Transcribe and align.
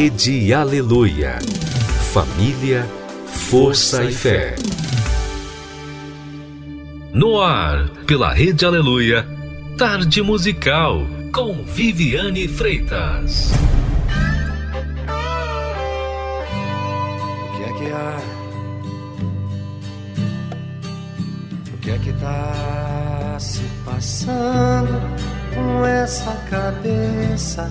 Rede 0.00 0.54
Aleluia. 0.54 1.40
Família, 2.12 2.88
força 3.26 4.04
e 4.04 4.12
fé. 4.12 4.54
No 7.12 7.40
ar, 7.40 7.88
pela 8.06 8.32
Rede 8.32 8.64
Aleluia, 8.64 9.26
Tarde 9.76 10.22
Musical, 10.22 11.04
com 11.32 11.64
Viviane 11.64 12.46
Freitas. 12.46 13.50
O 17.42 17.56
que 17.56 17.64
é 17.64 17.72
que 17.72 17.90
há? 17.90 18.20
O 21.74 21.78
que 21.78 21.90
é 21.90 21.98
que 21.98 22.12
tá 22.12 23.36
se 23.40 23.64
passando 23.84 25.00
com 25.52 25.84
essa 25.84 26.32
cabeça? 26.48 27.68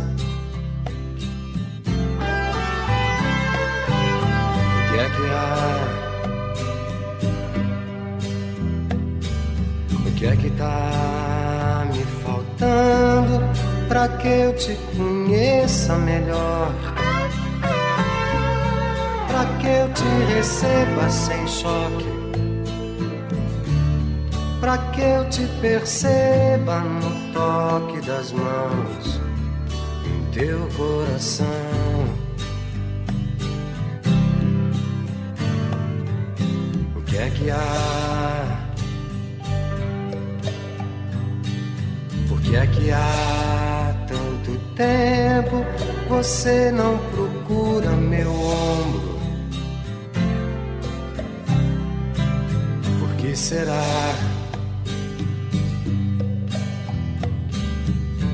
O 10.05 10.11
que 10.15 10.25
é 10.25 10.35
que 10.35 10.49
tá 10.51 11.85
me 11.93 12.03
faltando 12.23 13.43
pra 13.87 14.07
que 14.07 14.27
eu 14.27 14.55
te 14.55 14.77
conheça 14.95 15.95
melhor? 15.95 16.71
Pra 19.27 19.45
que 19.59 19.67
eu 19.67 19.93
te 19.93 20.33
receba 20.33 21.09
sem 21.09 21.47
choque? 21.47 22.17
Pra 24.59 24.77
que 24.91 25.01
eu 25.01 25.29
te 25.29 25.45
perceba 25.61 26.79
no 26.79 27.33
toque 27.33 28.01
das 28.05 28.31
mãos 28.31 29.21
em 30.03 30.31
teu 30.31 30.67
coração? 30.75 32.16
Que 37.29 37.49
há? 37.49 38.67
Por 42.27 42.41
que 42.41 42.55
é 42.55 42.67
que 42.67 42.91
há 42.91 43.95
tanto 44.07 44.57
tempo 44.75 45.65
você 46.07 46.71
não 46.71 46.97
procura 47.09 47.91
meu 47.91 48.31
ombro? 48.31 49.19
Por 52.99 53.15
que 53.17 53.35
será? 53.35 53.83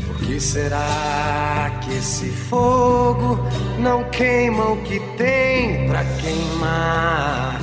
Por 0.06 0.18
que 0.28 0.40
será 0.40 1.80
que 1.82 1.94
esse 1.94 2.30
fogo 2.30 3.40
não 3.80 4.04
queima 4.12 4.72
o 4.72 4.78
que 4.84 5.00
tem 5.18 5.88
pra 5.88 6.04
queimar? 6.22 7.63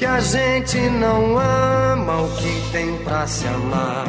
Que 0.00 0.06
a 0.06 0.18
gente 0.18 0.78
não 0.88 1.38
ama 1.38 2.22
o 2.22 2.36
que 2.36 2.70
tem 2.72 2.96
pra 3.04 3.26
se 3.26 3.46
amar. 3.46 4.06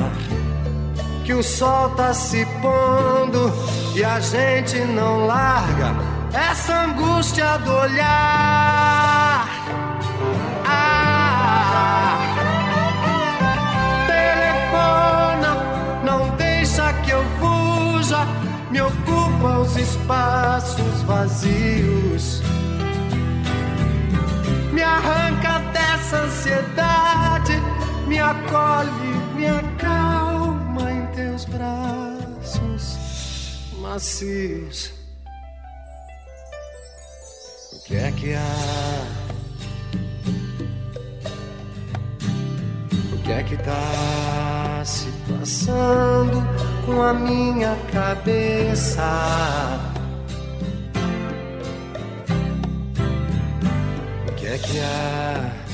Que 1.26 1.34
o 1.34 1.44
sol 1.44 1.90
tá 1.90 2.14
se 2.14 2.46
pondo 2.62 3.52
e 3.94 4.02
a 4.02 4.22
gente 4.22 4.80
não 4.86 5.28
larga 5.28 5.94
essa 6.34 6.86
angústia 6.86 7.58
do 7.58 7.74
olhar. 7.74 9.50
Ah, 10.66 12.16
telefona, 14.08 15.58
não 16.06 16.30
deixa 16.38 16.94
que 17.04 17.12
eu 17.12 17.26
fuja, 17.38 18.26
me 18.72 18.82
ocupa 18.82 19.60
os 19.60 19.76
espaços 19.76 21.02
vazios 21.02 22.42
me 24.72 24.82
arranca 24.82 25.60
dessa 25.72 26.18
ansiedade, 26.18 27.54
me 28.08 28.20
acolhe, 28.20 29.14
me 29.36 29.48
acalma 29.48 30.92
em 30.92 31.06
teus 31.08 31.46
braços 31.46 32.98
macios. 33.82 34.94
O 37.74 37.84
que 37.84 37.96
é 37.98 38.12
que 38.12 38.34
há? 38.34 39.06
O 43.14 43.18
que 43.24 43.32
é 43.32 43.44
que 43.44 43.58
tá 43.58 44.82
se 44.86 45.12
passando 45.30 46.42
com 46.86 47.02
a 47.02 47.14
minha 47.14 47.76
cabeça? 47.92 49.04
É 54.54 54.58
que 54.58 54.80
há? 54.80 55.71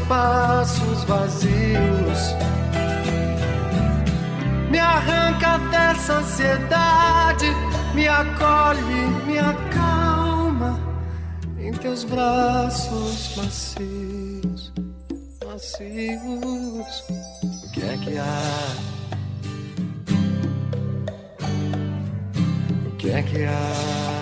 Espaços 0.00 1.04
vazios. 1.04 2.34
Me 4.70 4.78
arranca 4.78 5.58
dessa 5.70 6.14
ansiedade, 6.14 7.46
me 7.94 8.08
acolhe, 8.08 9.06
me 9.26 9.38
acalma 9.38 10.80
em 11.58 11.72
teus 11.72 12.04
braços 12.04 13.36
macios, 13.36 14.72
macios. 15.44 17.04
O 17.64 17.70
que 17.72 17.82
é 17.82 17.96
que 17.96 18.18
há? 18.18 18.76
O 22.86 22.96
que 22.96 23.10
é 23.10 23.22
que 23.22 23.44
há? 23.44 24.19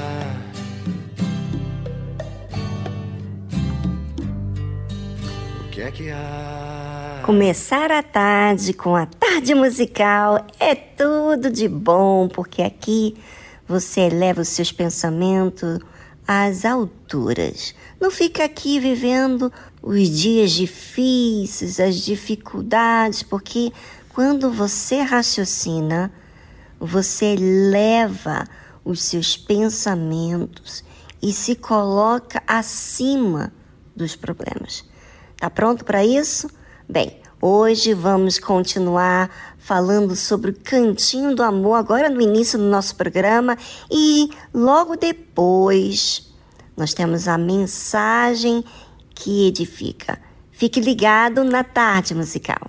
Que 5.79 5.83
é 5.83 5.91
que 5.93 6.11
há? 6.11 7.23
Começar 7.25 7.93
a 7.93 8.03
tarde 8.03 8.73
com 8.73 8.97
a 8.97 9.07
tarde 9.07 9.55
musical 9.55 10.45
é 10.59 10.75
tudo 10.75 11.53
de 11.53 11.69
bom, 11.69 12.27
porque 12.27 12.63
aqui 12.63 13.17
você 13.65 14.01
eleva 14.01 14.41
os 14.41 14.49
seus 14.49 14.73
pensamentos 14.73 15.79
às 16.27 16.65
alturas. 16.65 17.77
Não 18.01 18.11
fica 18.11 18.43
aqui 18.45 18.81
vivendo 18.81 19.53
os 19.81 20.09
dias 20.09 20.51
difíceis, 20.51 21.79
as 21.79 21.95
dificuldades, 21.95 23.23
porque 23.23 23.73
quando 24.09 24.51
você 24.51 25.03
raciocina, 25.03 26.13
você 26.81 27.37
leva 27.39 28.45
os 28.85 29.01
seus 29.01 29.37
pensamentos 29.37 30.83
e 31.23 31.33
se 31.33 31.55
coloca 31.55 32.43
acima 32.49 33.53
dos 33.95 34.17
problemas. 34.17 34.85
Tá 35.39 35.49
pronto 35.49 35.85
para 35.85 36.05
isso? 36.05 36.51
Bem, 36.89 37.21
hoje 37.41 37.95
vamos 37.95 38.41
continuar 38.41 39.31
falando 39.57 40.17
sobre 40.17 40.51
o 40.51 40.55
Cantinho 40.55 41.33
do 41.33 41.45
Amor, 41.45 41.75
agora 41.75 42.09
no 42.09 42.21
início 42.21 42.59
do 42.59 42.65
nosso 42.65 42.97
programa, 42.97 43.57
e 43.89 44.31
logo 44.53 44.97
depois 44.97 46.35
nós 46.77 46.93
temos 46.93 47.29
a 47.29 47.39
mensagem 47.39 48.65
que 49.15 49.47
edifica. 49.47 50.19
Fique 50.51 50.81
ligado 50.81 51.45
na 51.45 51.63
tarde 51.63 52.17
musical. 52.17 52.69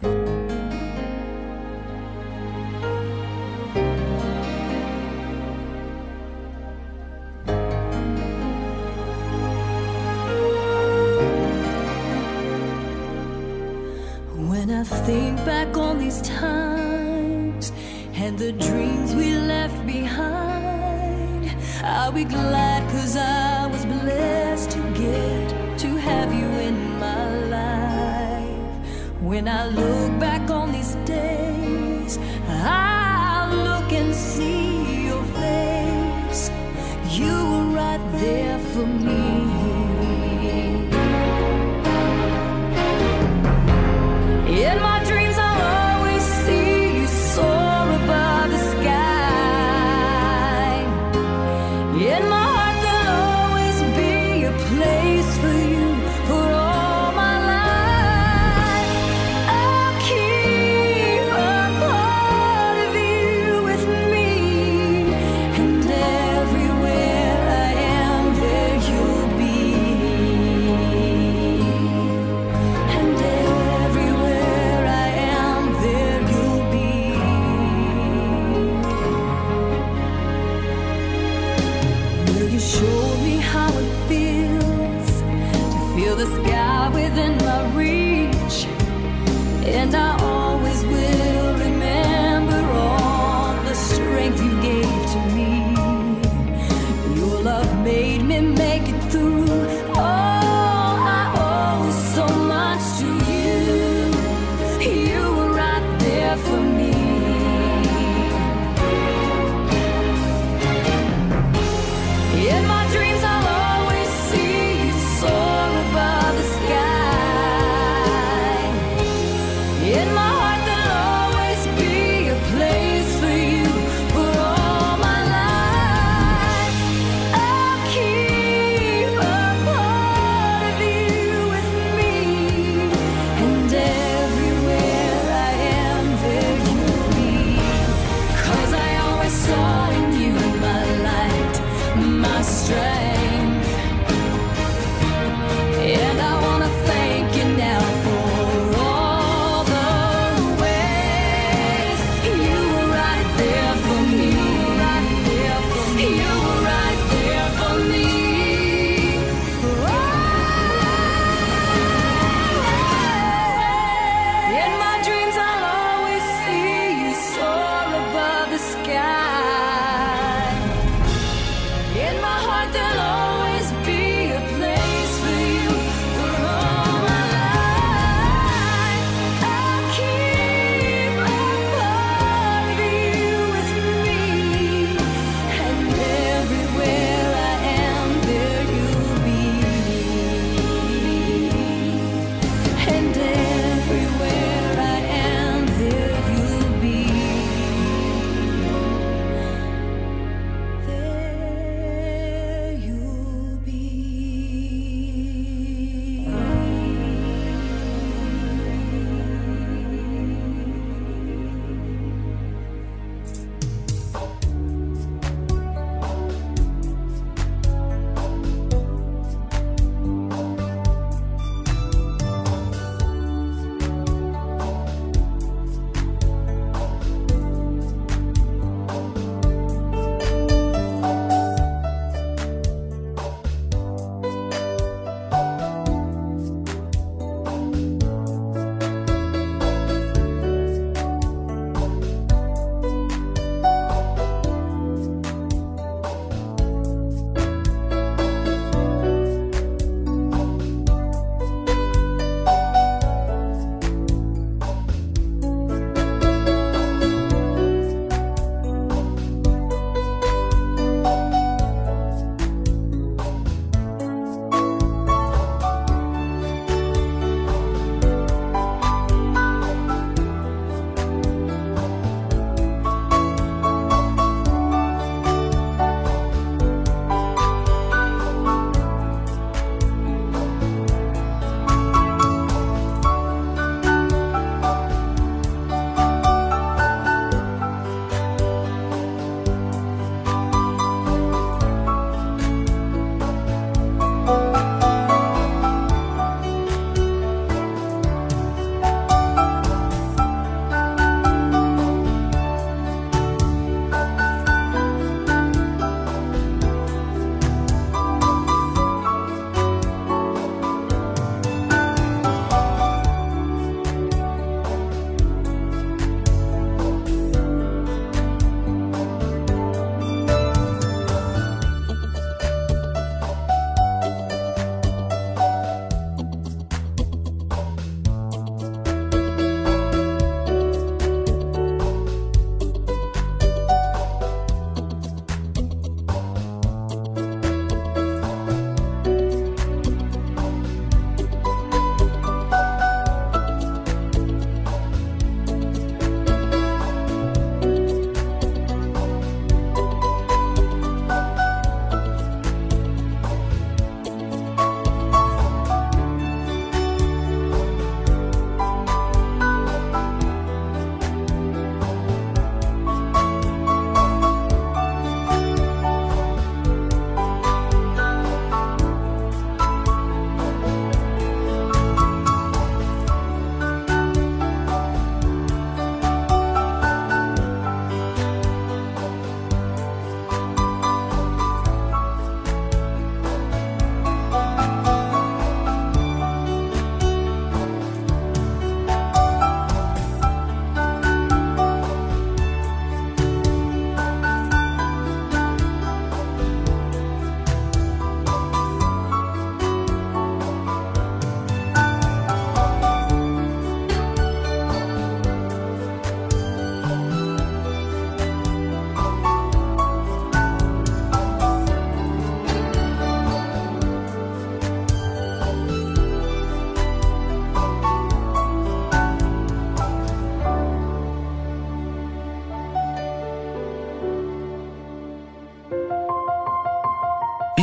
I'll 22.09 22.15
be 22.15 22.23
glad 22.23 22.89
cause 22.89 23.15
I 23.15 23.67
was 23.67 23.85
blessed 23.85 24.71
to 24.71 24.79
get 24.97 25.77
to 25.77 25.95
have 25.97 26.33
you 26.33 26.47
in 26.67 26.99
my 26.99 27.35
life. 27.45 29.21
When 29.21 29.47
I 29.47 29.67
look 29.67 29.98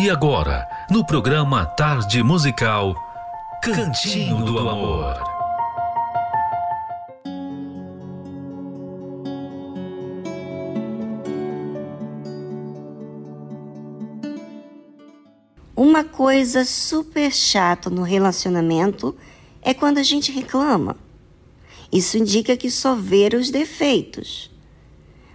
E 0.07 0.11
agora, 0.11 0.69
no 0.89 1.05
programa 1.05 1.67
Tarde 1.67 2.23
Musical, 2.23 2.95
Cantinho 3.61 4.37
do 4.45 4.57
Amor. 4.57 5.21
Uma 15.75 16.05
coisa 16.05 16.65
super 16.65 17.33
chata 17.33 17.91
no 17.91 18.05
relacionamento 18.05 19.13
é 19.61 19.75
quando 19.75 19.99
a 19.99 20.05
gente 20.05 20.31
reclama. 20.31 20.97
Isso 21.93 22.17
indica 22.17 22.57
que 22.57 22.71
só 22.71 22.95
vê 22.95 23.29
os 23.35 23.51
defeitos. 23.51 24.53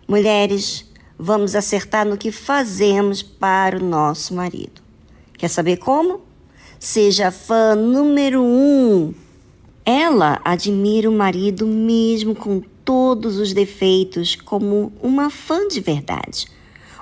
Mulheres, 0.07 0.89
vamos 1.23 1.53
acertar 1.55 2.03
no 2.03 2.17
que 2.17 2.31
fazemos 2.31 3.21
para 3.21 3.77
o 3.77 3.85
nosso 3.87 4.33
marido. 4.33 4.81
Quer 5.37 5.49
saber 5.49 5.77
como? 5.77 6.21
Seja 6.79 7.29
fã 7.29 7.75
número 7.75 8.41
um. 8.41 9.13
Ela 9.85 10.41
admira 10.43 11.07
o 11.07 11.13
marido 11.13 11.67
mesmo 11.67 12.33
com 12.33 12.59
todos 12.83 13.37
os 13.37 13.53
defeitos 13.53 14.35
como 14.35 14.91
uma 14.99 15.29
fã 15.29 15.67
de 15.67 15.79
verdade. 15.79 16.47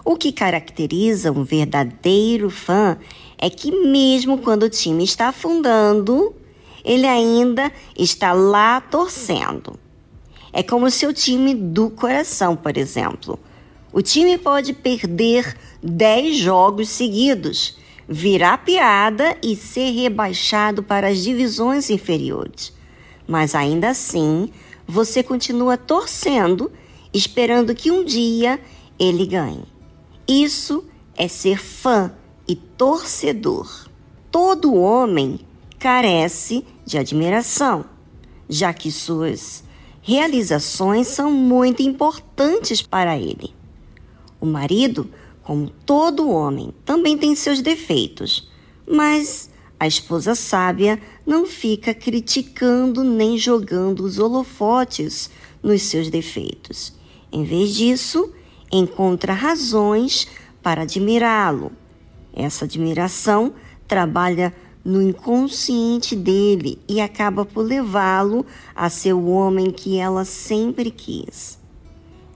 O 0.04 0.18
que 0.18 0.34
caracteriza 0.34 1.32
um 1.32 1.46
verdadeiro 1.46 2.50
fã 2.50 2.98
é 3.38 3.50
que, 3.50 3.72
mesmo 3.72 4.40
quando 4.40 4.64
o 4.64 4.70
time 4.70 5.06
está 5.06 5.30
afundando, 5.30 6.36
ele 6.84 7.08
ainda 7.08 7.72
está 7.98 8.34
lá 8.34 8.82
torcendo. 8.82 9.80
É 10.52 10.62
como 10.62 10.88
o 10.88 10.92
seu 10.92 11.14
time 11.14 11.56
do 11.56 11.90
coração, 11.90 12.58
por 12.58 12.76
exemplo. 12.76 13.40
O 13.92 14.04
time 14.04 14.38
pode 14.38 14.74
perder 14.74 15.56
10 15.82 16.38
jogos 16.38 16.90
seguidos, 16.90 17.76
virar 18.08 18.60
piada 18.60 19.36
e 19.42 19.56
ser 19.56 19.92
rebaixado 19.92 20.84
para 20.84 21.08
as 21.08 21.24
divisões 21.24 21.90
inferiores. 21.90 22.72
Mas 23.28 23.56
ainda 23.56 23.90
assim, 23.90 24.52
você 24.88 25.24
continua 25.24 25.76
torcendo, 25.76 26.72
esperando 27.12 27.74
que 27.74 27.90
um 27.90 28.06
dia 28.06 28.60
ele 29.00 29.26
ganhe. 29.26 29.66
Isso 30.28 30.86
é 31.18 31.28
ser 31.28 31.60
fã 31.60 32.12
e 32.48 32.56
torcedor. 32.56 33.88
Todo 34.32 34.76
homem 34.76 35.40
carece 35.80 36.64
de 36.86 36.98
admiração, 36.98 37.86
já 38.48 38.72
que 38.72 38.92
suas 38.92 39.64
realizações 40.02 41.08
são 41.08 41.32
muito 41.32 41.82
importantes 41.82 42.82
para 42.82 43.18
ele. 43.18 43.59
O 44.40 44.46
marido, 44.46 45.10
como 45.44 45.70
todo 45.70 46.30
homem, 46.30 46.74
também 46.86 47.18
tem 47.18 47.36
seus 47.36 47.62
defeitos, 47.62 48.50
mas 48.88 49.50
a 49.80 49.88
esposa 49.88 50.36
sábia 50.36 51.02
não 51.26 51.46
fica 51.46 51.94
criticando 51.94 53.04
nem 53.04 53.38
jogando 53.38 54.04
os 54.04 54.20
holofotes 54.20 55.30
nos 55.64 55.82
seus 55.84 56.10
defeitos. 56.10 56.94
Em 57.32 57.44
vez 57.44 57.74
disso, 57.74 58.34
encontra 58.72 59.34
razões 59.34 60.28
para 60.62 60.82
admirá-lo. 60.82 61.72
Essa 62.34 62.66
admiração 62.66 63.54
trabalha 63.88 64.54
no 64.84 65.02
inconsciente 65.02 66.16
dele 66.16 66.80
e 66.88 67.02
acaba 67.02 67.46
por 67.46 67.62
levá-lo 67.62 68.46
a 68.76 68.90
ser 68.90 69.14
o 69.14 69.28
homem 69.28 69.72
que 69.72 69.98
ela 69.98 70.26
sempre 70.26 70.92
quis. 70.92 71.60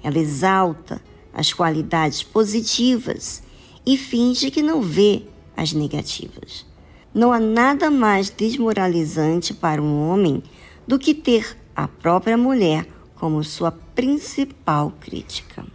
Ela 0.04 0.18
exalta 0.18 1.02
as 1.34 1.52
qualidades 1.52 2.22
positivas 2.22 3.42
e 3.86 3.98
finge 3.98 4.52
que 4.52 4.62
não 4.62 4.82
vê 4.82 5.24
as 5.58 5.74
negativas. 5.74 6.66
Não 7.14 7.32
há 7.32 7.40
nada 7.40 7.92
mais 7.92 8.30
desmoralizante 8.30 9.54
para 9.54 9.82
um 9.82 10.10
homem 10.10 10.44
do 10.88 11.00
que 11.00 11.14
ter 11.14 11.58
a 11.76 11.88
própria 11.88 12.38
mulher 12.38 12.88
como 13.16 13.44
sua 13.44 13.72
principal 13.72 14.92
crítica. 15.00 15.66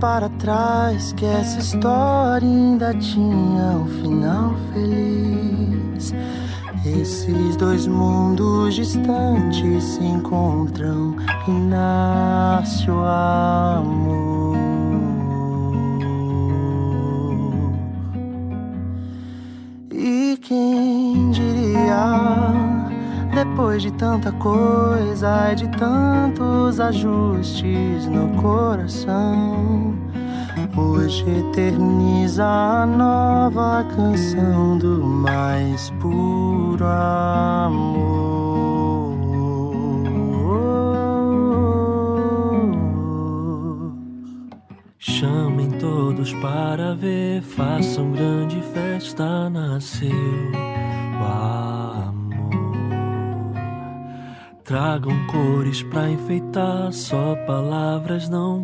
Para 0.00 0.28
trás, 0.30 1.12
que 1.12 1.24
essa 1.24 1.58
história 1.58 2.46
ainda 2.46 2.94
tinha 2.94 3.78
um 3.78 3.86
final 3.86 4.54
feliz. 4.72 6.14
Esses 6.84 7.56
dois 7.56 7.86
mundos 7.86 8.74
distantes 8.74 9.84
se 9.84 10.04
encontram 10.04 11.16
e 11.46 11.50
nasce 11.50 12.90
o 12.90 13.00
amor. 13.04 14.56
E 19.90 20.38
quem 20.40 21.30
diria, 21.30 22.52
depois 23.34 23.82
de 23.82 23.92
tanta 23.92 24.32
coisa 24.32 25.52
e 25.52 25.56
de 25.56 25.68
tantos 25.76 26.80
ajustes 26.80 28.06
no 28.06 28.40
coração, 28.40 29.67
Hoje 31.08 31.24
eterniza 31.38 32.44
a 32.44 32.84
nova 32.84 33.82
canção 33.96 34.76
do 34.76 35.02
mais 35.02 35.88
puro 35.98 36.84
amor. 36.84 37.96
Chamem 44.98 45.70
todos 45.80 46.34
para 46.34 46.94
ver, 46.94 47.40
façam 47.40 48.12
grande 48.12 48.60
festa, 48.74 49.48
nasceu 49.48 50.10
o 50.10 51.24
amor. 51.24 52.50
Tragam 54.62 55.26
cores 55.28 55.82
para 55.84 56.10
enfeitar, 56.10 56.92
só 56.92 57.34
palavras 57.46 58.28
não 58.28 58.57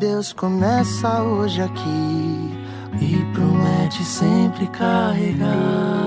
Deus 0.00 0.32
começa 0.32 1.22
hoje 1.22 1.60
aqui 1.60 2.50
e 3.02 3.34
promete 3.34 4.02
sempre 4.02 4.66
carregar. 4.68 5.99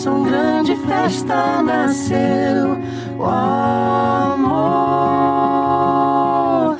Façam 0.00 0.22
grande 0.22 0.74
festa, 0.76 1.62
nasceu 1.62 2.78
o 3.18 3.24
amor. 3.24 4.48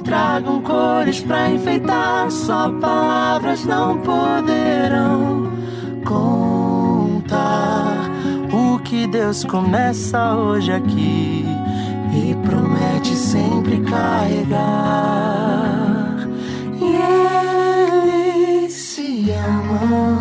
Tragam 0.02 0.62
cores 0.62 1.20
pra 1.20 1.50
enfeitar, 1.50 2.30
só 2.30 2.72
palavras 2.80 3.66
não 3.66 3.98
poderão 3.98 5.52
contar 6.02 8.08
o 8.52 8.78
que 8.78 9.06
Deus 9.06 9.44
começa 9.44 10.34
hoje 10.34 10.72
aqui 10.72 11.44
e 12.14 12.34
promete 12.46 13.14
sempre 13.14 13.80
carregar. 13.80 14.56
E 16.80 16.96
eles 18.64 18.72
se 18.72 19.30
amam. 19.32 20.19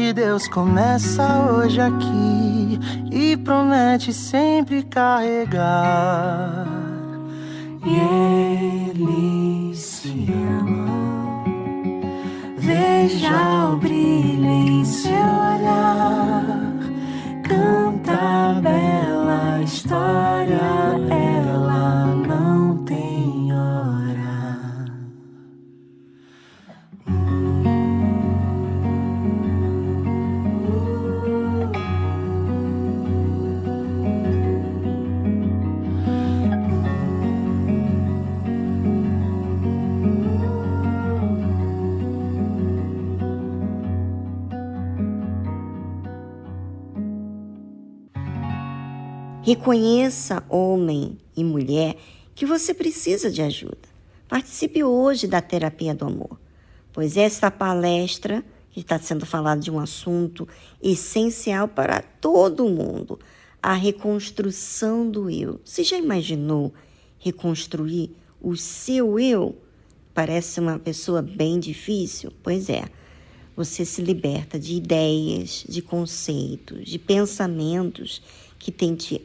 Que 0.00 0.14
Deus 0.14 0.48
começa 0.48 1.22
hoje 1.52 1.78
aqui 1.78 2.80
e 3.12 3.36
promete 3.36 4.14
sempre 4.14 4.82
carregar. 4.82 6.66
E 7.84 8.94
eles 8.96 9.78
se 9.78 10.26
amam. 10.62 11.44
Veja 12.56 13.68
o 13.70 13.76
brilho 13.76 14.46
em 14.46 14.82
seu 14.86 15.12
olhar. 15.12 16.46
Canta 17.46 18.12
a 18.12 18.54
bela 18.54 19.60
história. 19.62 20.60
Ela 21.10 22.19
Reconheça, 49.50 50.44
homem 50.48 51.18
e 51.36 51.42
mulher, 51.42 51.96
que 52.36 52.46
você 52.46 52.72
precisa 52.72 53.28
de 53.28 53.42
ajuda. 53.42 53.88
Participe 54.28 54.84
hoje 54.84 55.26
da 55.26 55.40
terapia 55.40 55.92
do 55.92 56.04
amor, 56.04 56.40
pois 56.92 57.16
esta 57.16 57.50
palestra 57.50 58.44
está 58.76 58.96
sendo 58.96 59.26
falado 59.26 59.58
de 59.58 59.68
um 59.68 59.80
assunto 59.80 60.46
essencial 60.80 61.66
para 61.66 62.00
todo 62.00 62.68
mundo, 62.68 63.18
a 63.60 63.74
reconstrução 63.74 65.10
do 65.10 65.28
eu. 65.28 65.60
Você 65.64 65.82
já 65.82 65.98
imaginou 65.98 66.72
reconstruir 67.18 68.12
o 68.40 68.56
seu 68.56 69.18
eu? 69.18 69.58
Parece 70.14 70.60
uma 70.60 70.78
pessoa 70.78 71.22
bem 71.22 71.58
difícil? 71.58 72.32
Pois 72.40 72.70
é. 72.70 72.84
Você 73.56 73.84
se 73.84 74.00
liberta 74.00 74.60
de 74.60 74.76
ideias, 74.76 75.64
de 75.68 75.82
conceitos, 75.82 76.88
de 76.88 77.00
pensamentos 77.00 78.22
que 78.60 78.70
têm 78.70 78.94
te 78.94 79.20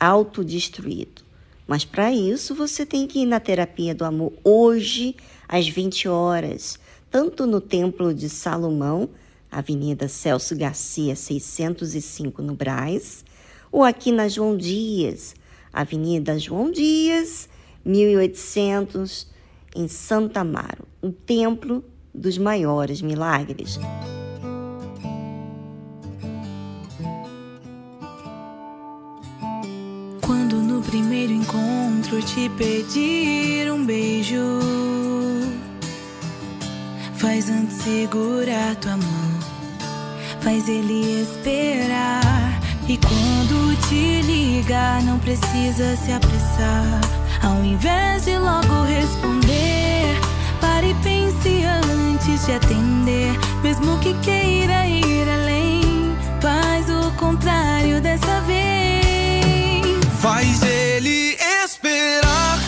autodestruído. 0.00 1.22
Mas 1.66 1.84
para 1.84 2.10
isso 2.10 2.54
você 2.54 2.84
tem 2.84 3.06
que 3.06 3.20
ir 3.20 3.26
na 3.26 3.38
terapia 3.38 3.94
do 3.94 4.04
amor 4.04 4.32
hoje 4.42 5.14
às 5.46 5.68
20 5.68 6.08
horas, 6.08 6.80
tanto 7.10 7.46
no 7.46 7.60
Templo 7.60 8.12
de 8.12 8.28
Salomão, 8.28 9.10
Avenida 9.52 10.08
Celso 10.08 10.56
Garcia, 10.56 11.14
605 11.14 12.42
no 12.42 12.54
Braz, 12.54 13.24
ou 13.70 13.84
aqui 13.84 14.10
na 14.10 14.26
João 14.26 14.56
Dias, 14.56 15.34
Avenida 15.72 16.38
João 16.38 16.72
Dias, 16.72 17.48
1800 17.84 19.28
em 19.76 19.86
Santa 19.86 20.40
Amaro, 20.40 20.86
o 21.00 21.10
Templo 21.10 21.84
dos 22.12 22.36
Maiores 22.36 23.00
Milagres. 23.00 23.78
Primeiro 30.90 31.32
encontro 31.32 32.20
te 32.20 32.48
pedir 32.48 33.70
um 33.70 33.86
beijo, 33.86 34.58
faz 37.14 37.48
antes 37.48 37.76
segurar 37.76 38.74
tua 38.74 38.96
mão, 38.96 39.30
faz 40.40 40.68
ele 40.68 41.22
esperar. 41.22 42.60
E 42.88 42.98
quando 42.98 43.76
te 43.88 44.20
ligar, 44.22 45.00
não 45.04 45.16
precisa 45.20 45.96
se 45.96 46.10
apressar. 46.10 47.00
Ao 47.40 47.64
invés 47.64 48.24
de 48.24 48.36
logo 48.36 48.82
responder, 48.82 50.18
pare 50.60 50.90
e 50.90 50.94
pense 51.04 51.62
antes 51.64 52.46
de 52.46 52.52
atender. 52.52 53.38
Mesmo 53.62 53.96
que 54.00 54.12
queira 54.14 54.88
ir 54.88 55.28
além, 55.28 56.16
faz 56.40 56.90
o 56.90 57.12
contrário 57.12 58.00
dessa 58.00 58.40
vez. 58.40 58.80
Faz 60.20 60.62
ele 60.64 60.79
esperar. 61.08 62.58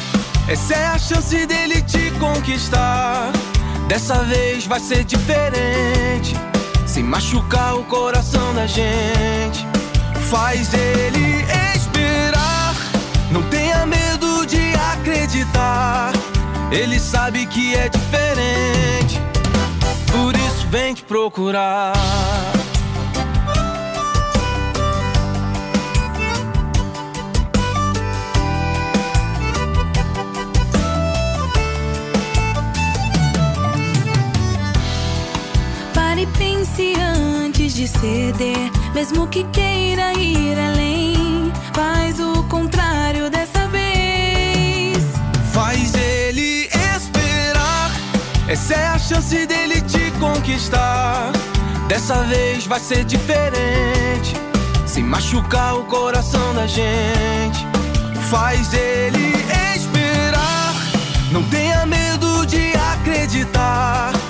Essa 0.49 0.75
é 0.75 0.87
a 0.87 0.99
chance 0.99 1.47
dele 1.47 1.83
te 1.83 2.11
conquistar. 2.19 3.33
Dessa 3.89 4.23
vez 4.25 4.67
vai 4.67 4.81
ser 4.81 5.05
diferente. 5.05 6.35
Sem 6.87 7.03
machucar 7.05 7.75
o 7.77 7.85
coração 7.85 8.55
da 8.55 8.67
gente. 8.67 9.67
Faz 10.31 10.73
ele 10.73 11.45
esperar. 11.75 12.75
Não 13.31 13.43
tenha 13.51 13.87
medo 13.87 14.47
de 14.47 14.75
acreditar. 14.93 16.13
Ele 16.71 16.99
sabe 16.99 17.47
que 17.47 17.75
é 17.75 17.89
diferente. 17.89 19.21
Por 20.11 20.35
isso 20.37 20.67
vem 20.69 20.95
te 20.95 21.03
procurar. 21.03 21.93
Pense 36.63 36.95
antes 37.45 37.75
de 37.75 37.89
ceder. 37.89 38.71
Mesmo 38.95 39.27
que 39.27 39.43
queira 39.45 40.13
ir 40.15 40.57
além, 40.59 41.53
faz 41.75 42.21
o 42.21 42.45
contrário 42.45 43.29
dessa 43.29 43.67
vez. 43.69 44.97
Faz 45.53 45.93
ele 45.95 46.69
esperar. 46.97 47.91
Essa 48.49 48.75
é 48.75 48.87
a 48.87 48.99
chance 48.99 49.45
dele 49.47 49.81
te 49.81 50.13
conquistar. 50.21 51.33
Dessa 51.89 52.23
vez 52.23 52.65
vai 52.67 52.79
ser 52.79 53.05
diferente. 53.05 54.35
Sem 54.87 55.03
machucar 55.03 55.75
o 55.75 55.85
coração 55.85 56.55
da 56.55 56.67
gente. 56.67 57.67
Faz 58.31 58.73
ele 58.73 59.35
esperar. 59.75 60.75
Não 61.33 61.43
tenha 61.45 61.85
medo 61.87 62.47
de 62.47 62.73
acreditar. 62.95 64.22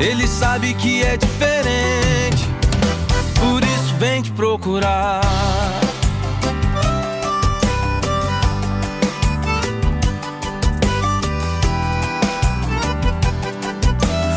Ele 0.00 0.26
sabe 0.26 0.72
que 0.72 1.02
é 1.02 1.14
diferente. 1.18 2.48
Por 3.38 3.62
isso 3.62 3.94
vem 3.98 4.22
te 4.22 4.30
procurar. 4.32 5.20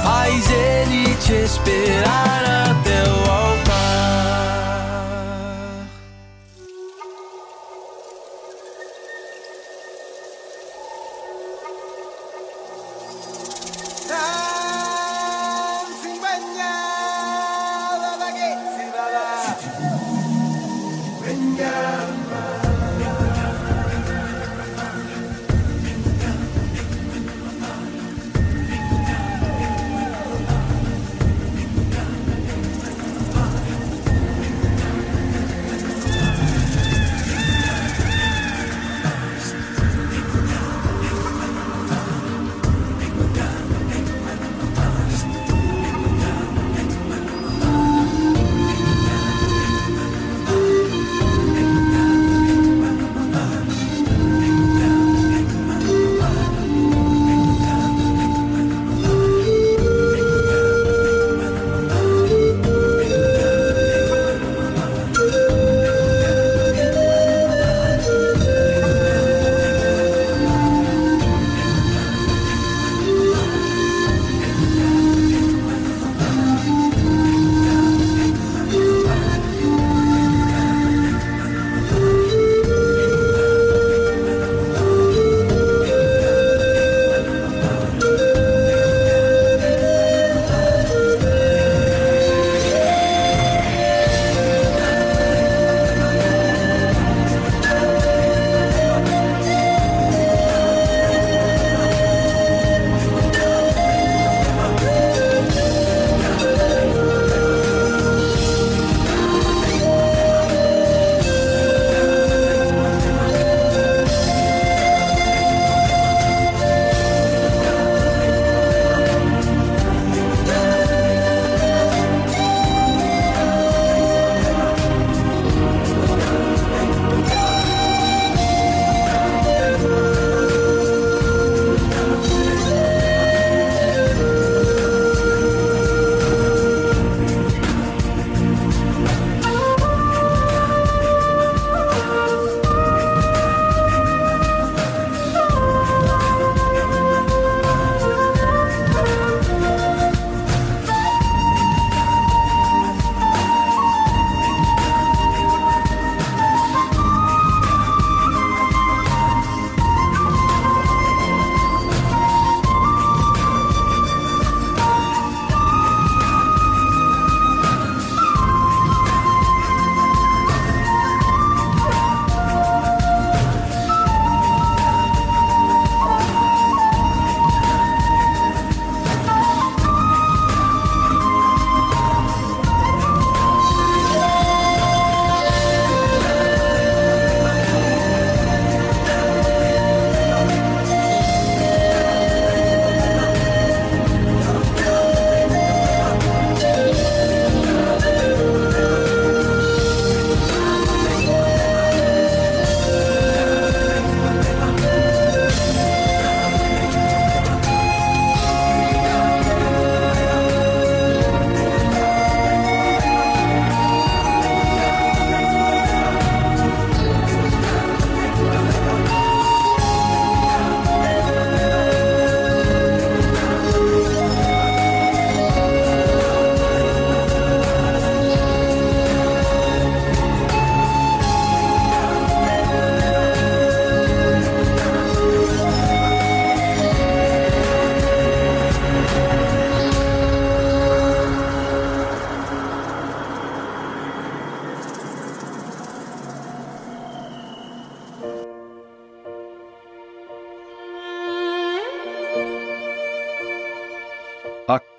Faz 0.03 0.51
ele 0.51 1.15
te 1.15 1.31
esperar 1.31 2.43
até 2.69 3.09
o 3.09 3.22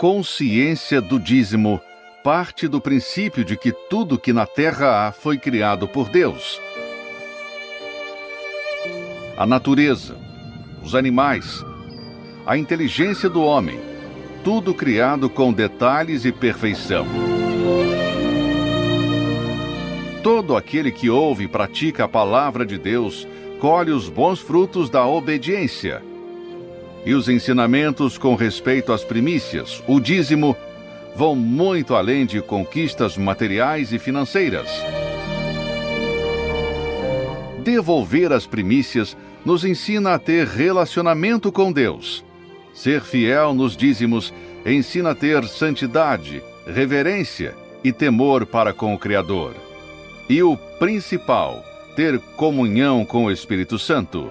consciência 0.05 1.01
do 1.01 1.19
dízimo 1.19 1.81
parte 2.23 2.69
do 2.69 2.79
princípio 2.79 3.43
de 3.43 3.57
que 3.57 3.73
tudo 3.73 4.19
que 4.19 4.35
na 4.35 4.45
terra 4.45 5.09
há 5.09 5.13
foi 5.13 5.39
criado 5.39 5.89
por 5.89 6.11
Deus. 6.11 6.61
A 9.35 9.47
natureza, 9.47 10.15
os 10.83 10.95
animais, 10.95 11.65
a 12.45 12.55
inteligência 12.59 13.31
do 13.31 13.41
homem, 13.41 13.81
tudo 14.45 14.75
criado 14.75 15.31
com 15.31 15.51
detalhes 15.51 16.27
e 16.27 16.33
perfeição. 16.33 17.07
Todo 20.23 20.55
aquele 20.55 20.93
que 20.93 21.09
ouve 21.09 21.45
e 21.45 21.49
pratica 21.49 22.05
a 22.05 22.09
palavra 22.09 22.67
de 22.67 22.77
Deus 22.77 23.27
colhe 23.59 23.91
os 23.91 24.11
bons 24.11 24.39
frutos 24.39 24.91
da 24.91 25.07
obediência. 25.07 26.03
E 27.07 27.13
os 27.13 27.29
ensinamentos 27.29 28.17
com 28.17 28.35
respeito 28.35 28.93
às 28.93 29.05
primícias, 29.05 29.83
o 29.87 30.01
dízimo, 30.01 30.57
vão 31.15 31.37
muito 31.37 31.95
além 31.95 32.25
de 32.25 32.41
conquistas 32.41 33.17
materiais 33.17 33.93
e 33.93 33.99
financeiras. 33.99 34.69
Devolver 37.63 38.33
as 38.33 38.47
primícias 38.47 39.17
nos 39.45 39.65
ensina 39.65 40.15
a 40.15 40.19
ter 40.19 40.47
relacionamento 40.47 41.53
com 41.53 41.71
Deus. 41.71 42.25
Ser 42.73 43.03
fiel 43.03 43.55
nos 43.55 43.77
dízimos 43.77 44.33
ensina 44.67 45.11
a 45.11 45.15
ter 45.15 45.45
santidade, 45.45 46.43
reverência 46.67 47.55
e 47.83 47.93
temor 47.93 48.47
para 48.47 48.73
com 48.73 48.95
o 48.95 48.99
Criador. 48.99 49.55
E 50.29 50.43
o 50.43 50.57
principal, 50.79 51.63
ter 51.95 52.19
comunhão 52.37 53.05
com 53.05 53.27
o 53.27 53.31
Espírito 53.31 53.79
Santo. 53.79 54.31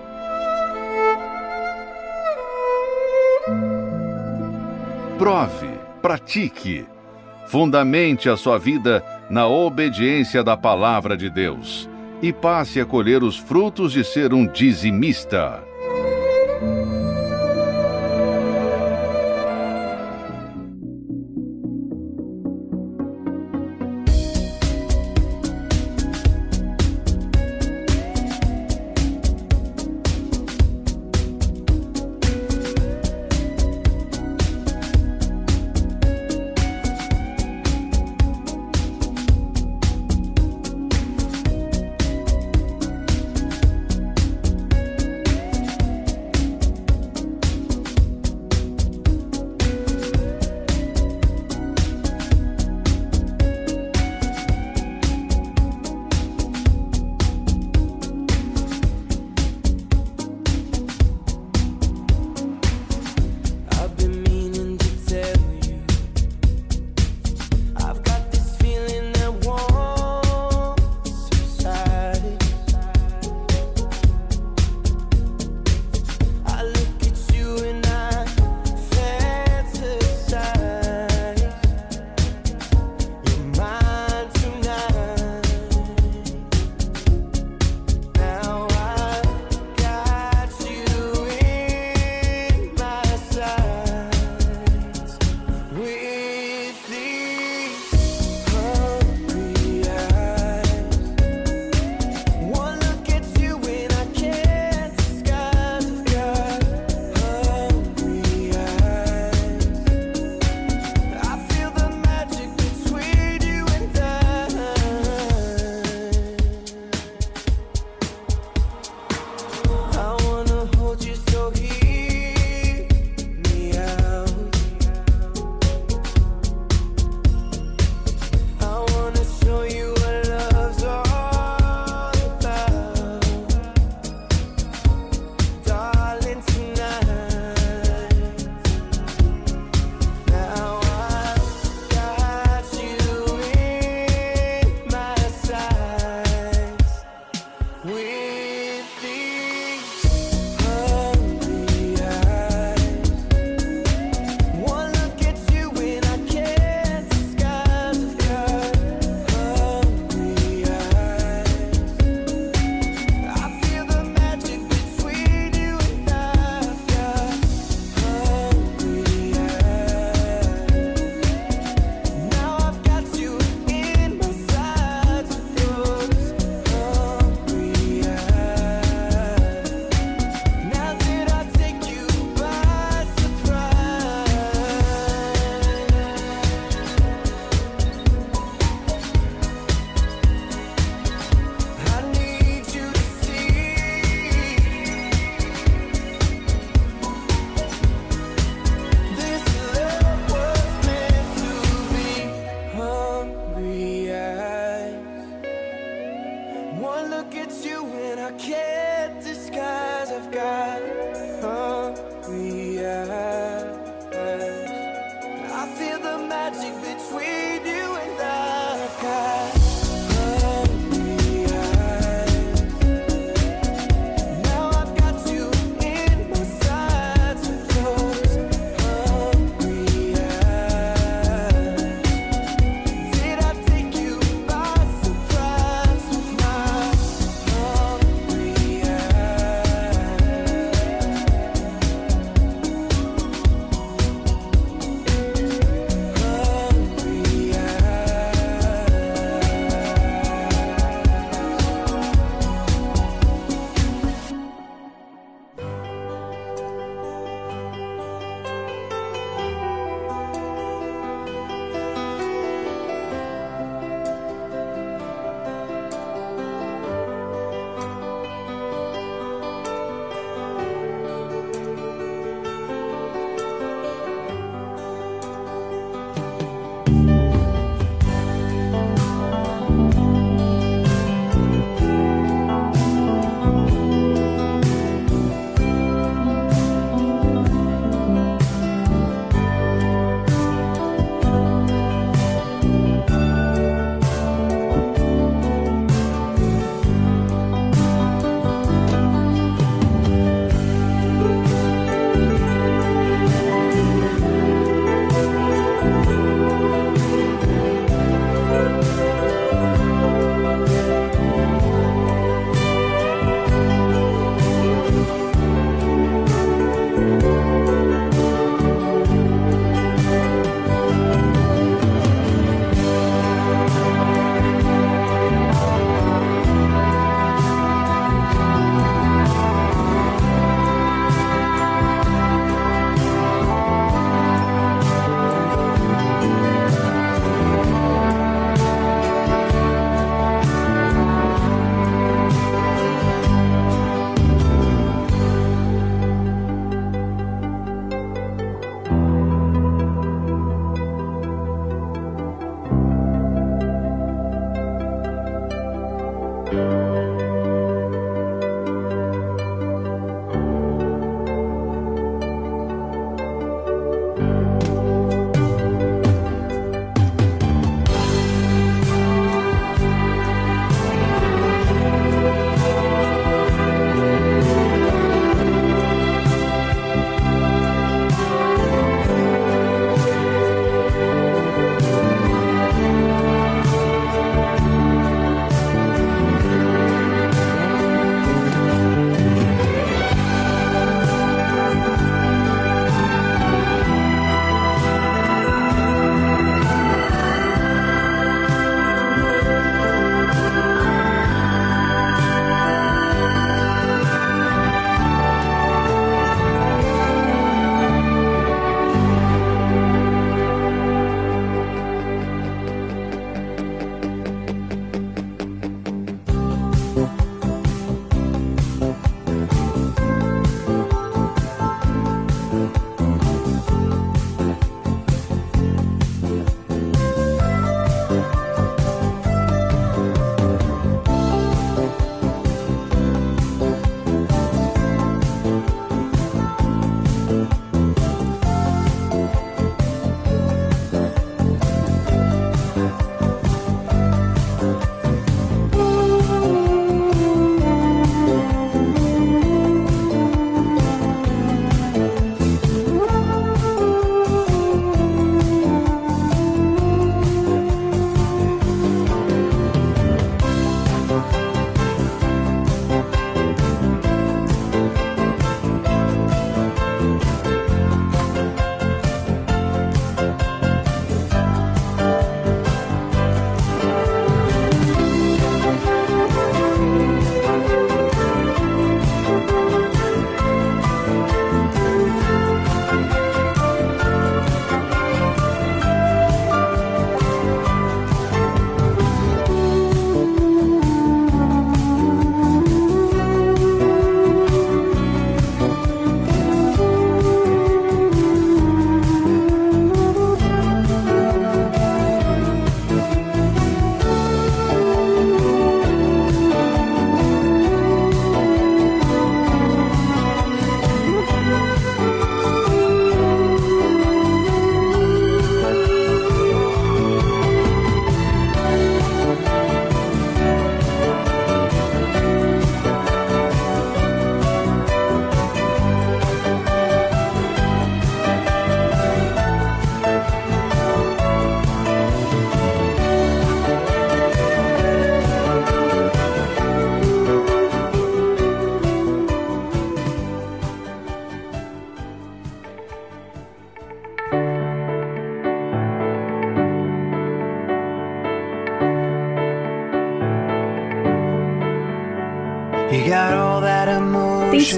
Prove, 5.24 5.80
pratique, 6.02 6.86
fundamente 7.48 8.28
a 8.28 8.36
sua 8.36 8.60
vida 8.60 9.02
na 9.30 9.48
obediência 9.48 10.44
da 10.44 10.58
palavra 10.58 11.16
de 11.16 11.30
Deus 11.30 11.90
e 12.22 12.34
passe 12.34 12.82
a 12.82 12.86
colher 12.86 13.24
os 13.24 13.38
frutos 13.38 13.94
de 13.94 14.04
ser 14.04 14.34
um 14.34 14.46
dizimista. 14.46 15.64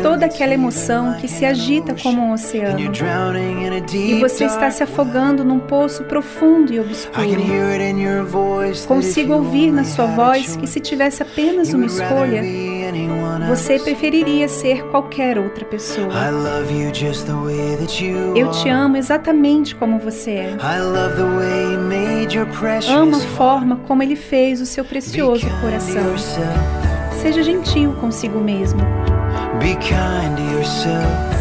Toda 0.05 0.27
aquela 0.27 0.53
emoção 0.53 1.15
que 1.15 1.27
se 1.27 1.43
agita 1.43 1.95
como 1.95 2.21
um 2.21 2.33
oceano. 2.33 2.79
E 2.79 4.19
você 4.19 4.45
está 4.45 4.69
se 4.69 4.83
afogando 4.83 5.43
num 5.43 5.57
poço 5.59 6.03
profundo 6.03 6.71
e 6.71 6.79
obscuro. 6.79 7.27
Consigo 8.87 9.33
ouvir 9.33 9.71
na 9.71 9.83
sua 9.83 10.05
voz 10.05 10.55
que 10.55 10.67
se 10.67 10.79
tivesse 10.79 11.23
apenas 11.23 11.73
uma 11.73 11.87
escolha, 11.87 12.43
você 13.47 13.79
preferiria 13.79 14.47
ser 14.47 14.83
qualquer 14.91 15.39
outra 15.39 15.65
pessoa. 15.65 16.07
Eu 18.35 18.51
te 18.51 18.69
amo 18.69 18.97
exatamente 18.97 19.73
como 19.75 19.97
você 19.97 20.31
é. 20.31 20.57
Amo 22.89 23.15
a 23.15 23.19
forma 23.19 23.75
como 23.87 24.03
ele 24.03 24.15
fez 24.15 24.61
o 24.61 24.67
seu 24.67 24.85
precioso 24.85 25.47
coração. 25.61 26.15
Seja 27.21 27.41
gentil 27.41 27.93
consigo 27.93 28.39
mesmo. 28.39 28.81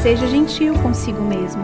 Seja 0.02 0.26
gentil 0.26 0.74
consigo 0.74 1.22
mesmo. 1.22 1.62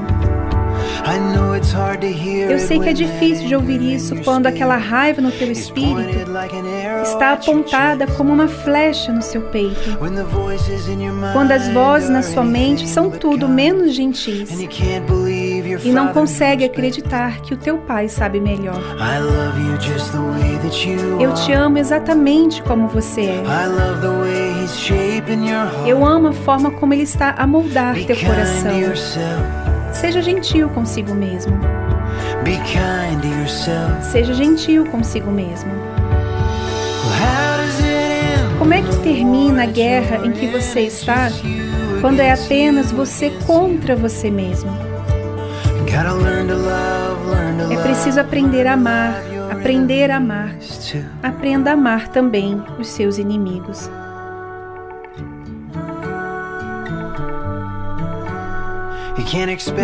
Eu 2.52 2.58
sei 2.58 2.78
que 2.78 2.88
é 2.88 2.92
difícil 2.92 3.46
de 3.48 3.54
ouvir 3.54 3.80
isso 3.82 4.14
quando 4.24 4.46
aquela 4.46 4.76
raiva 4.76 5.20
no 5.20 5.30
teu 5.32 5.50
espírito 5.50 6.30
está 7.02 7.32
apontada 7.32 8.06
como 8.06 8.32
uma 8.32 8.48
flecha 8.48 9.12
no 9.12 9.22
seu 9.22 9.40
peito. 9.42 9.96
Quando 11.32 11.52
as 11.52 11.68
vozes 11.68 12.10
na 12.10 12.22
sua 12.22 12.44
mente 12.44 12.86
são 12.88 13.10
tudo 13.10 13.48
menos 13.48 13.94
gentis 13.94 14.50
e 15.84 15.90
não 15.92 16.08
consegue 16.12 16.64
acreditar 16.64 17.40
que 17.40 17.54
o 17.54 17.56
teu 17.56 17.78
pai 17.78 18.08
sabe 18.08 18.40
melhor. 18.40 18.80
Eu 21.20 21.34
te 21.34 21.52
amo 21.52 21.78
exatamente 21.78 22.62
como 22.62 22.88
você 22.88 23.22
é. 23.22 23.42
Eu 25.86 26.04
amo 26.04 26.28
a 26.28 26.32
forma 26.32 26.70
como 26.70 26.94
ele 26.94 27.02
está 27.02 27.34
a 27.36 27.46
moldar 27.46 27.94
teu 28.04 28.16
coração. 28.16 28.70
Seja 29.92 30.22
gentil 30.22 30.68
consigo 30.70 31.14
mesmo. 31.14 31.58
Seja 34.02 34.32
gentil 34.34 34.86
consigo 34.86 35.30
mesmo. 35.30 35.70
Como 38.58 38.74
é 38.74 38.82
que 38.82 38.96
termina 38.98 39.62
a 39.62 39.66
guerra 39.66 40.26
em 40.26 40.32
que 40.32 40.46
você 40.46 40.80
está 40.80 41.28
quando 42.00 42.20
é 42.20 42.30
apenas 42.32 42.92
você 42.92 43.30
contra 43.46 43.96
você 43.96 44.30
mesmo? 44.30 44.89
É 47.72 47.82
preciso 47.82 48.20
aprender 48.20 48.66
a 48.66 48.74
amar, 48.74 49.22
aprender 49.50 50.10
a 50.10 50.16
amar. 50.16 50.54
Aprenda 51.22 51.70
a 51.70 51.72
amar 51.74 52.08
também 52.08 52.62
os 52.78 52.88
seus 52.88 53.18
inimigos. 53.18 53.90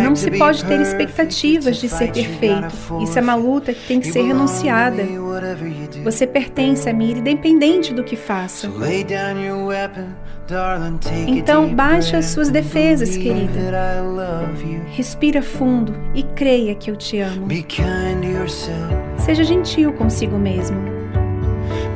Não 0.03 0.15
se 0.15 0.31
pode 0.31 0.65
ter 0.65 0.81
expectativas 0.81 1.77
de 1.77 1.87
ser 1.87 2.11
perfeito. 2.11 2.73
Isso 3.01 3.17
é 3.17 3.21
uma 3.21 3.35
luta 3.35 3.73
que 3.73 3.87
tem 3.87 3.99
que 3.99 4.11
ser 4.11 4.23
renunciada. 4.23 5.03
Você 6.07 6.25
pertence 6.25 6.89
a 6.89 6.93
mim, 6.93 7.11
independente 7.17 7.93
do 7.93 8.01
que 8.01 8.15
faça. 8.15 8.71
Então, 11.27 11.75
baixe 11.75 12.15
as 12.15 12.27
suas 12.27 12.49
defesas, 12.49 13.17
querida. 13.17 13.51
Respira 14.91 15.41
fundo 15.41 15.93
e 16.15 16.23
creia 16.23 16.73
que 16.75 16.89
eu 16.89 16.95
te 16.95 17.19
amo. 17.19 17.45
Seja 19.17 19.43
gentil 19.43 19.91
consigo 19.91 20.39
mesmo. 20.39 20.77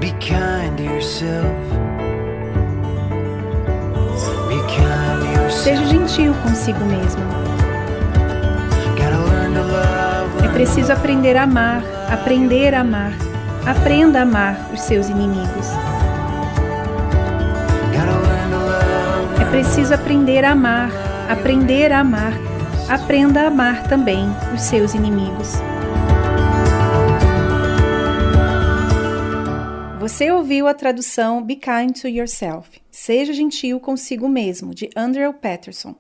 Be 0.02 0.12
kind 0.20 0.76
to 0.76 0.84
yourself. 0.84 1.56
Seja 5.50 5.86
gentil 5.86 6.34
consigo 6.44 6.84
mesmo. 6.84 7.22
É 10.44 10.48
preciso 10.50 10.92
aprender 10.92 11.38
a 11.38 11.44
amar, 11.44 11.82
aprender 12.12 12.76
a 12.76 12.82
amar. 12.82 13.31
Aprenda 13.66 14.20
a 14.20 14.22
amar 14.24 14.72
os 14.74 14.82
seus 14.82 15.08
inimigos. 15.08 15.68
É 19.40 19.46
preciso 19.52 19.94
aprender 19.94 20.44
a 20.44 20.52
amar, 20.52 20.90
aprender 21.30 21.92
a 21.92 22.00
amar. 22.00 22.34
Aprenda 22.90 23.44
a 23.44 23.48
amar 23.48 23.84
também 23.88 24.26
os 24.54 24.62
seus 24.64 24.94
inimigos. 24.94 25.54
Você 30.00 30.32
ouviu 30.32 30.68
a 30.68 30.74
tradução 30.74 31.44
Be 31.44 31.56
Kind 31.56 32.02
to 32.02 32.08
Yourself. 32.08 32.82
Seja 32.90 33.32
gentil 33.32 33.80
consigo 33.80 34.28
mesmo, 34.28 34.74
de 34.74 34.90
Andrew 34.96 35.32
Patterson. 35.32 35.96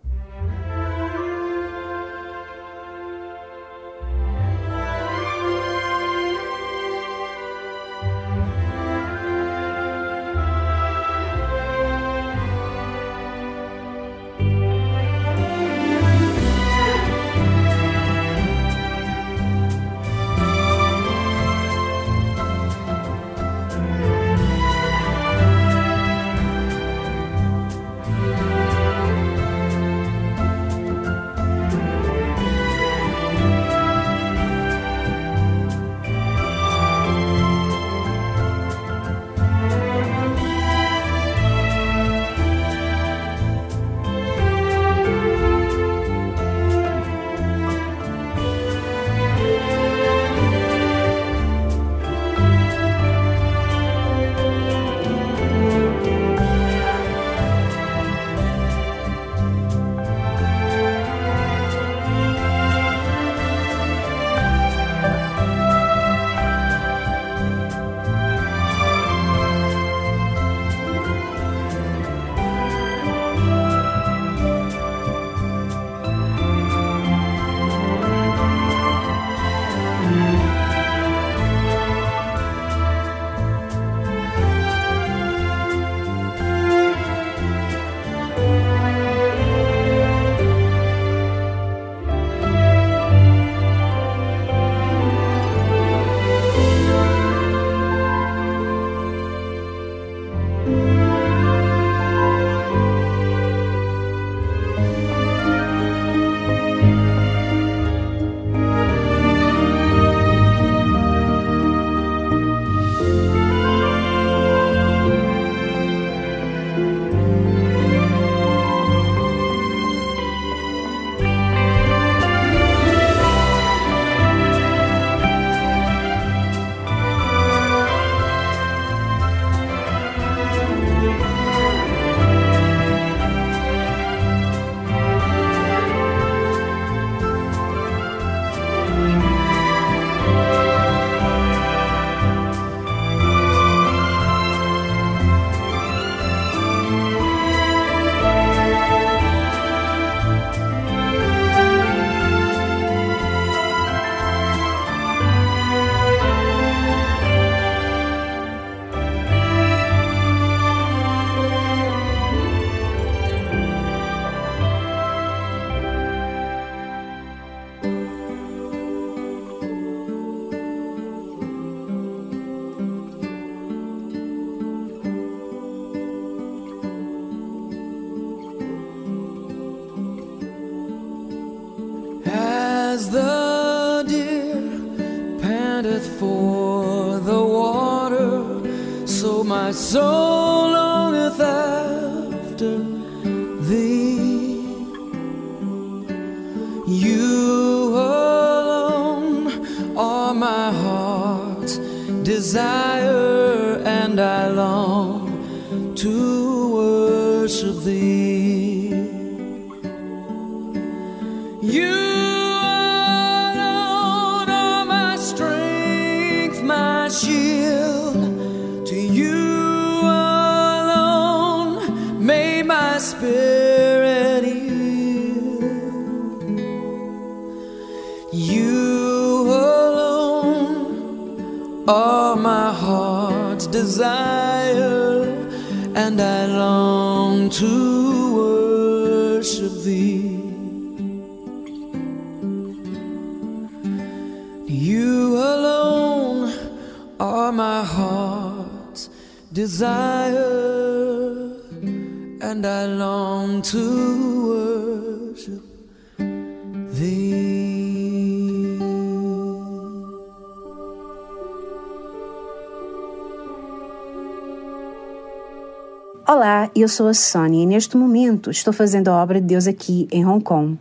Eu 266.82 266.88
sou 266.88 267.07
a 267.07 267.13
Sónia 267.13 267.63
e 267.63 267.65
neste 267.65 267.95
momento 267.95 268.49
estou 268.49 268.73
fazendo 268.73 269.09
a 269.09 269.21
obra 269.21 269.39
de 269.39 269.47
Deus 269.47 269.67
aqui 269.67 270.07
em 270.11 270.25
Hong 270.25 270.43
Kong. 270.43 270.79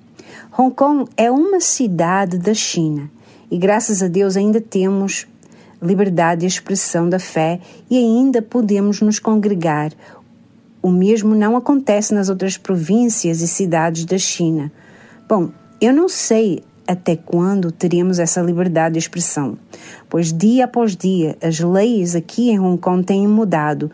Hong 0.57 0.74
Kong 0.74 1.11
é 1.16 1.30
uma 1.30 1.61
cidade 1.61 2.38
da 2.38 2.55
China 2.55 3.11
e 3.51 3.59
graças 3.59 4.03
a 4.03 4.09
Deus 4.09 4.36
ainda 4.36 4.61
temos 4.61 5.26
liberdade 5.82 6.42
de 6.42 6.46
expressão 6.46 7.09
da 7.09 7.18
fé 7.18 7.61
e 7.90 7.98
ainda 7.98 8.40
podemos 8.40 9.01
nos 9.01 9.18
congregar. 9.18 9.92
O 10.82 10.90
mesmo 10.90 11.34
não 11.34 11.57
acontece 11.57 12.14
nas 12.14 12.28
outras 12.28 12.57
províncias 12.57 13.42
e 13.42 13.48
cidades 13.48 14.05
da 14.05 14.16
China. 14.16 14.72
Bom, 15.28 15.51
eu 15.80 15.92
não 15.92 16.09
sei 16.09 16.62
até 16.86 17.14
quando 17.14 17.70
teremos 17.70 18.18
essa 18.18 18.40
liberdade 18.40 18.94
de 18.94 18.98
expressão, 18.98 19.57
pois 20.09 20.32
dia 20.32 20.64
após 20.64 20.96
dia 20.96 21.36
as 21.40 21.61
leis 21.61 22.16
aqui 22.16 22.51
em 22.51 22.59
Hong 22.59 22.80
Kong 22.80 23.05
têm 23.05 23.28
mudado, 23.28 23.90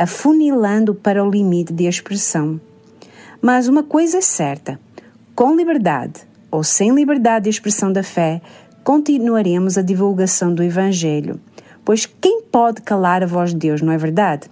afunilando 0.00 0.94
para 0.94 1.22
o 1.22 1.30
limite 1.30 1.72
de 1.72 1.84
expressão. 1.84 2.58
Mas 3.42 3.68
uma 3.68 3.82
coisa 3.82 4.18
é 4.18 4.22
certa: 4.22 4.80
com 5.34 5.54
liberdade 5.54 6.22
ou 6.50 6.64
sem 6.64 6.94
liberdade 6.94 7.44
de 7.44 7.50
expressão 7.50 7.92
da 7.92 8.02
fé, 8.02 8.40
continuaremos 8.82 9.76
a 9.78 9.82
divulgação 9.82 10.52
do 10.52 10.62
Evangelho, 10.62 11.38
pois 11.84 12.06
quem 12.06 12.42
pode 12.42 12.80
calar 12.82 13.22
a 13.22 13.26
voz 13.26 13.50
de 13.50 13.56
Deus, 13.56 13.82
não 13.82 13.92
é 13.92 13.98
verdade? 13.98 14.50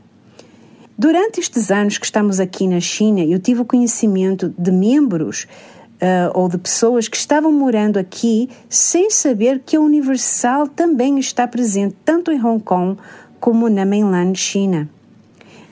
Durante 0.96 1.40
estes 1.40 1.70
anos 1.70 1.96
que 1.96 2.04
estamos 2.04 2.40
aqui 2.40 2.66
na 2.66 2.80
China, 2.80 3.20
eu 3.20 3.38
tive 3.38 3.62
o 3.62 3.64
conhecimento 3.64 4.52
de 4.58 4.70
membros 4.70 5.46
uh, 5.94 6.30
ou 6.34 6.48
de 6.48 6.58
pessoas 6.58 7.08
que 7.08 7.16
estavam 7.16 7.52
morando 7.52 7.98
aqui 7.98 8.50
sem 8.68 9.08
saber 9.08 9.62
que 9.64 9.76
a 9.76 9.80
Universal 9.80 10.68
também 10.68 11.18
está 11.18 11.46
presente 11.46 11.96
tanto 12.04 12.30
em 12.32 12.44
Hong 12.44 12.62
Kong 12.62 12.98
como 13.40 13.68
na 13.68 13.86
mainland 13.86 14.36
China. 14.36 14.88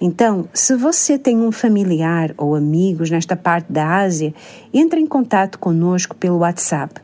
Então, 0.00 0.48
se 0.52 0.76
você 0.76 1.18
tem 1.18 1.38
um 1.38 1.50
familiar 1.50 2.34
ou 2.36 2.54
amigos 2.54 3.10
nesta 3.10 3.34
parte 3.34 3.72
da 3.72 3.98
Ásia, 3.98 4.34
entre 4.72 5.00
em 5.00 5.06
contato 5.06 5.58
conosco 5.58 6.14
pelo 6.14 6.38
WhatsApp 6.38 7.00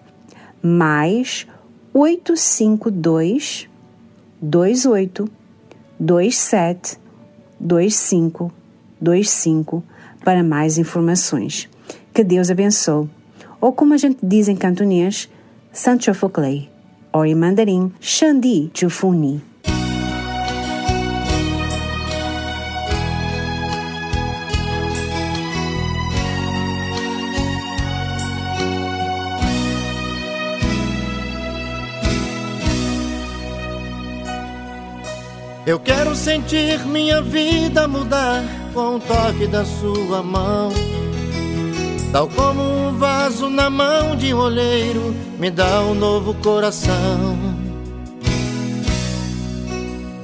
mais 0.62 1.46
852 1.92 3.68
28 4.40 5.30
27 5.98 6.98
25 7.60 8.52
25 9.00 9.82
para 10.24 10.44
mais 10.44 10.78
informações. 10.78 11.68
Que 12.14 12.22
Deus 12.22 12.50
abençoe. 12.50 13.08
Ou 13.60 13.72
como 13.72 13.94
a 13.94 13.96
gente 13.96 14.18
diz 14.22 14.48
em 14.48 14.56
cantonês, 14.56 15.28
Sancho 15.72 16.14
Foclei, 16.14 16.68
ou 17.12 17.24
em 17.24 17.34
mandarim, 17.34 17.92
Xandi 18.00 18.70
Chufuni. 18.74 19.51
Eu 35.64 35.78
quero 35.78 36.16
sentir 36.16 36.84
minha 36.86 37.22
vida 37.22 37.86
mudar 37.86 38.42
com 38.74 38.96
o 38.96 39.00
toque 39.00 39.46
da 39.46 39.64
sua 39.64 40.20
mão. 40.20 40.72
Tal 42.10 42.28
como 42.28 42.60
um 42.62 42.98
vaso 42.98 43.48
na 43.48 43.70
mão 43.70 44.16
de 44.16 44.34
um 44.34 44.38
olheiro, 44.38 45.14
me 45.38 45.52
dá 45.52 45.82
um 45.82 45.94
novo 45.94 46.34
coração. 46.34 47.38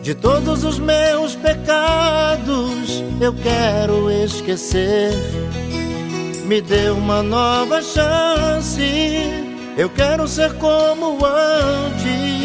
De 0.02 0.12
todos 0.12 0.64
os 0.64 0.80
meus 0.80 1.36
pecados, 1.36 3.04
eu 3.20 3.32
quero 3.32 4.10
esquecer. 4.10 5.12
Me 6.46 6.60
dê 6.60 6.90
uma 6.90 7.22
nova 7.22 7.80
chance, 7.80 8.82
eu 9.76 9.88
quero 9.88 10.26
ser 10.26 10.52
como 10.54 11.24
antes. 11.24 12.37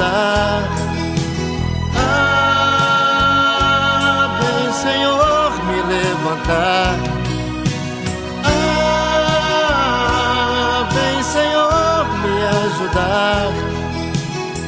Ah, 0.00 0.62
vem 4.40 4.72
Senhor 4.72 5.52
me 5.64 5.82
levantar. 5.92 6.94
Ah, 8.44 9.68
vem 10.92 11.22
Senhor 11.22 12.06
me 12.22 12.34
ajudar. 12.64 13.52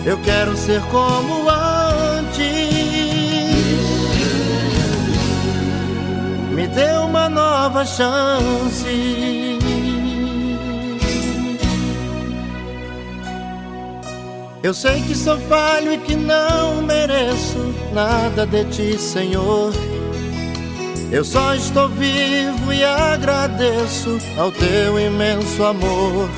Eu 0.05 0.18
quero 0.18 0.57
ser 0.57 0.81
como 0.91 1.49
antes. 1.49 2.51
Me 6.51 6.66
dê 6.66 6.93
uma 6.99 7.28
nova 7.28 7.85
chance. 7.87 9.39
Eu 14.63 14.75
sei 14.75 15.01
que 15.03 15.15
sou 15.15 15.39
falho 15.39 15.95
e 15.95 15.99
que 15.99 16.15
não 16.15 16.83
mereço 16.83 17.75
nada 17.95 18.47
de 18.47 18.65
ti, 18.67 18.99
Senhor. 18.99 19.73
Eu 21.11 21.25
só 21.25 21.55
estou 21.55 21.89
vivo 21.89 22.71
e 22.71 22.85
agradeço 22.85 24.19
ao 24.37 24.53
teu 24.53 25.01
imenso 25.01 25.65
amor. 25.65 26.29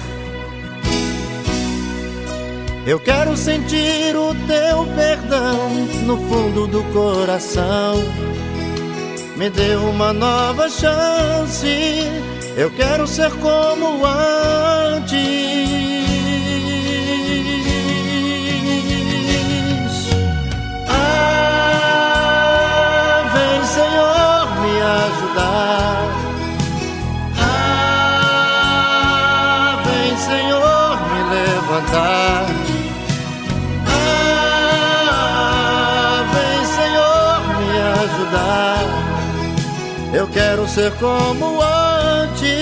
Eu 2.86 3.00
quero 3.00 3.36
sentir 3.36 4.16
o 4.16 4.34
teu 4.46 4.86
perdão 4.94 5.70
no 6.06 6.16
fundo 6.16 6.68
do 6.68 6.82
coração. 6.92 7.96
Me 9.36 9.50
dê 9.50 9.74
uma 9.74 10.12
nova 10.12 10.68
chance. 10.68 12.06
Eu 12.56 12.70
quero 12.70 13.04
ser 13.06 13.32
como 13.40 14.06
antes. 14.06 16.01
ajudar. 24.92 26.08
Ah, 27.40 28.62
vem, 29.84 30.16
Senhor, 30.16 30.96
me 31.10 31.20
levantar. 31.34 32.44
Ah, 35.08 35.32
vem, 36.32 36.60
Senhor, 36.78 37.40
me 37.58 37.70
ajudar. 38.02 38.84
Eu 40.12 40.26
quero 40.28 40.62
ser 40.68 40.92
como 40.92 41.62
antes. 41.62 42.52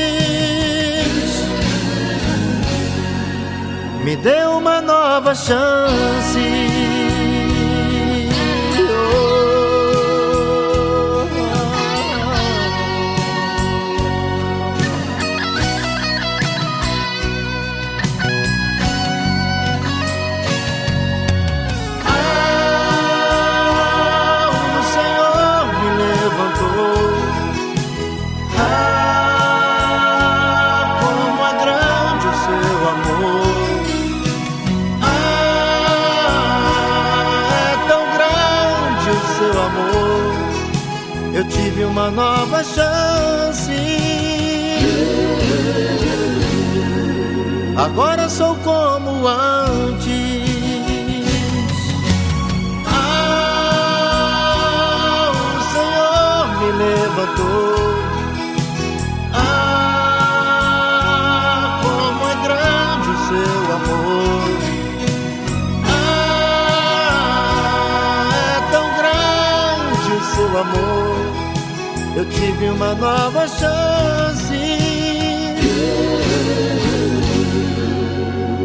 Me 4.04 4.16
dê 4.16 4.44
uma 4.44 4.80
nova 4.80 5.34
chance. 5.34 6.79
Agora 47.92 48.28
sou 48.28 48.54
como 48.56 49.26
antes. 49.26 50.10
Ah, 52.86 53.72
o 55.34 55.60
Senhor 55.72 56.46
me 56.60 56.70
levantou. 56.84 57.74
Ah, 59.34 60.60
como 61.82 62.22
é 62.28 62.34
grande 62.46 63.08
o 63.10 63.18
seu 63.28 63.58
amor. 63.74 64.48
Ah, 65.88 67.48
é 68.46 68.58
tão 68.70 68.86
grande 68.98 70.10
o 70.12 70.20
seu 70.34 70.50
amor 70.58 71.10
eu 72.16 72.24
tive 72.28 72.68
uma 72.68 72.94
nova 72.94 73.48
chance. 73.48 74.49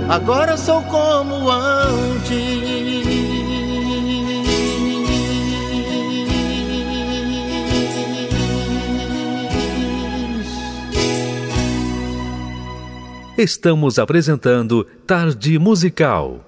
Agora 0.08 0.56
sou 0.56 0.84
como 0.84 1.50
antes. 1.50 2.86
Estamos 13.38 14.00
apresentando 14.00 14.86
Tarde 15.06 15.60
Musical. 15.60 16.45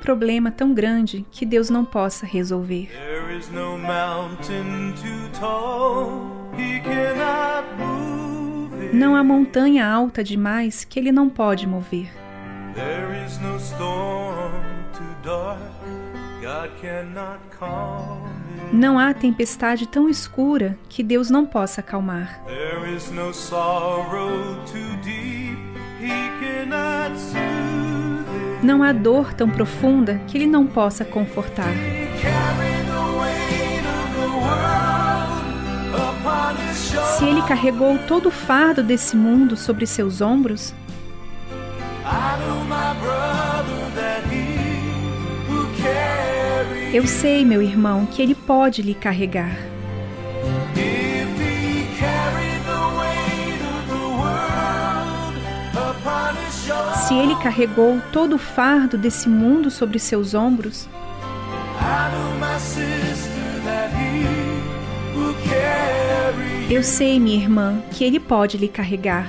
Problema 0.00 0.50
tão 0.50 0.74
grande 0.74 1.24
que 1.30 1.46
Deus 1.46 1.70
não 1.70 1.84
possa 1.84 2.26
resolver. 2.26 2.90
Não 8.92 9.14
há 9.14 9.22
montanha 9.22 9.86
alta 9.86 10.24
demais 10.24 10.84
que 10.84 10.98
Ele 10.98 11.12
não 11.12 11.28
pode 11.28 11.66
mover. 11.66 12.10
Não 18.72 18.98
há 18.98 19.12
tempestade 19.12 19.86
tão 19.86 20.08
escura 20.08 20.78
que 20.88 21.02
Deus 21.02 21.28
não 21.30 21.44
possa 21.44 21.80
acalmar. 21.80 22.42
There 22.46 22.94
is 22.94 23.10
no 23.10 23.32
sorrow 23.32 24.64
too 24.64 24.96
deep 25.02 25.58
he 26.00 26.30
cannot 26.40 27.16
soothe. 27.18 27.99
Não 28.62 28.82
há 28.82 28.92
dor 28.92 29.32
tão 29.32 29.48
profunda 29.48 30.20
que 30.26 30.36
ele 30.36 30.46
não 30.46 30.66
possa 30.66 31.04
confortar. 31.04 31.72
Se 37.16 37.24
ele 37.24 37.42
carregou 37.42 37.98
todo 38.06 38.26
o 38.26 38.30
fardo 38.30 38.82
desse 38.82 39.16
mundo 39.16 39.56
sobre 39.56 39.86
seus 39.86 40.20
ombros, 40.20 40.74
eu 46.92 47.06
sei, 47.06 47.44
meu 47.44 47.62
irmão, 47.62 48.04
que 48.06 48.20
ele 48.20 48.34
pode 48.34 48.82
lhe 48.82 48.94
carregar. 48.94 49.56
Se 57.06 57.14
ele 57.14 57.34
carregou 57.36 58.00
todo 58.12 58.36
o 58.36 58.38
fardo 58.38 58.96
desse 58.96 59.28
mundo 59.28 59.70
sobre 59.70 59.98
seus 59.98 60.34
ombros, 60.34 60.88
eu 66.70 66.82
sei, 66.82 67.18
minha 67.18 67.36
irmã, 67.36 67.82
que 67.90 68.04
ele 68.04 68.20
pode 68.20 68.56
lhe 68.56 68.68
carregar. 68.68 69.26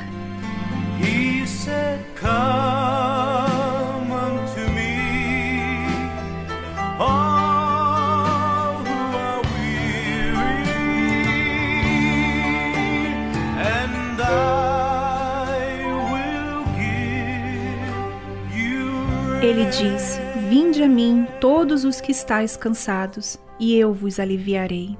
Disse: 19.71 20.19
Vinde 20.49 20.83
a 20.83 20.87
mim, 20.87 21.25
todos 21.39 21.85
os 21.85 22.01
que 22.01 22.11
estáis 22.11 22.57
cansados, 22.57 23.39
e 23.59 23.75
eu 23.75 23.93
vos 23.93 24.19
aliviarei. 24.19 24.97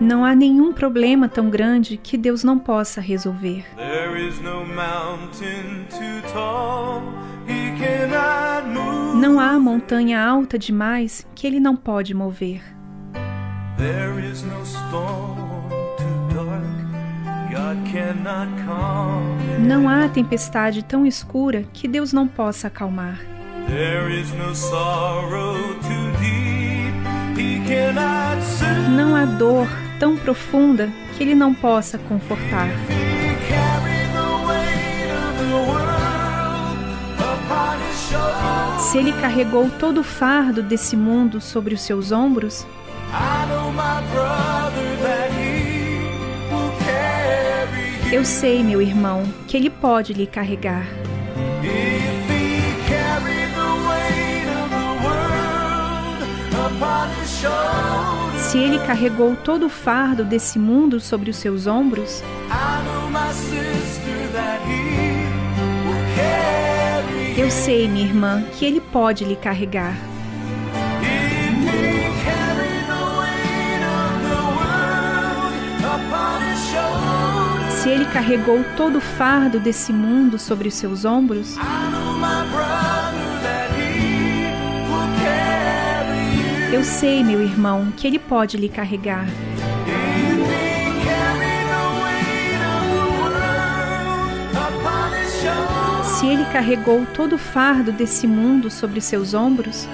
Não 0.00 0.24
há 0.24 0.34
nenhum 0.36 0.72
problema 0.72 1.28
tão 1.28 1.50
grande 1.50 1.96
que 1.96 2.16
Deus 2.16 2.44
não 2.44 2.58
possa 2.58 3.00
resolver. 3.00 3.64
Não 9.16 9.40
há 9.40 9.58
montanha 9.58 10.24
alta 10.24 10.58
demais 10.58 11.26
que 11.34 11.46
Ele 11.46 11.58
não 11.58 11.74
pode 11.74 12.14
mover. 12.14 12.62
Não 19.58 19.88
há 19.88 20.08
tempestade 20.08 20.84
tão 20.84 21.06
escura 21.06 21.64
que 21.72 21.88
Deus 21.88 22.12
não 22.12 22.28
possa 22.28 22.68
acalmar. 22.68 23.18
Não 28.90 29.16
há 29.16 29.24
dor 29.24 29.66
tão 29.98 30.16
profunda 30.16 30.90
que 31.16 31.22
Ele 31.22 31.34
não 31.34 31.54
possa 31.54 31.98
confortar. 31.98 32.68
Se 38.78 38.98
Ele 38.98 39.12
carregou 39.14 39.68
todo 39.78 40.00
o 40.00 40.04
fardo 40.04 40.62
desse 40.62 40.96
mundo 40.96 41.40
sobre 41.40 41.74
os 41.74 41.80
seus 41.80 42.12
ombros, 42.12 42.66
eu 48.12 48.24
sei, 48.24 48.62
meu 48.62 48.80
irmão, 48.80 49.24
que 49.46 49.56
ele 49.56 49.68
pode 49.68 50.12
lhe 50.12 50.26
carregar. 50.26 50.86
Se 58.38 58.58
ele 58.58 58.78
carregou 58.80 59.34
todo 59.36 59.66
o 59.66 59.68
fardo 59.68 60.24
desse 60.24 60.58
mundo 60.58 61.00
sobre 61.00 61.30
os 61.30 61.36
seus 61.36 61.66
ombros, 61.66 62.22
eu 67.36 67.50
sei, 67.50 67.88
minha 67.88 68.06
irmã, 68.06 68.42
que 68.52 68.64
ele 68.64 68.80
pode 68.80 69.24
lhe 69.24 69.36
carregar. 69.36 70.15
Se 77.86 77.90
ele 77.92 78.04
carregou 78.06 78.64
todo 78.76 78.98
o 78.98 79.00
fardo 79.00 79.60
desse 79.60 79.92
mundo 79.92 80.40
sobre 80.40 80.66
os 80.66 80.74
seus 80.74 81.04
ombros, 81.04 81.54
eu 86.72 86.82
sei, 86.82 87.22
meu 87.22 87.40
irmão, 87.40 87.92
que 87.96 88.08
ele 88.08 88.18
pode 88.18 88.56
lhe 88.56 88.68
carregar. 88.68 89.24
Se 96.02 96.26
ele 96.26 96.44
carregou 96.46 97.06
todo 97.14 97.36
o 97.36 97.38
fardo 97.38 97.92
desse 97.92 98.26
mundo 98.26 98.68
sobre 98.68 99.00
seus 99.00 99.32
ombros, 99.32 99.86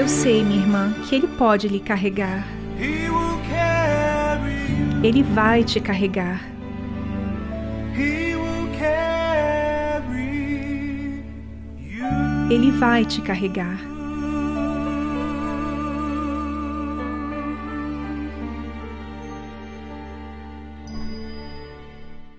eu 0.00 0.08
sei, 0.08 0.42
minha 0.42 0.62
irmã, 0.62 0.94
que 1.06 1.14
ele 1.14 1.28
pode 1.28 1.68
lhe 1.68 1.78
carregar. 1.78 2.46
Ele 5.02 5.22
vai 5.22 5.62
te 5.62 5.78
carregar. 5.78 6.42
Ele 12.50 12.70
vai 12.70 13.04
te 13.04 13.20
carregar. 13.20 13.78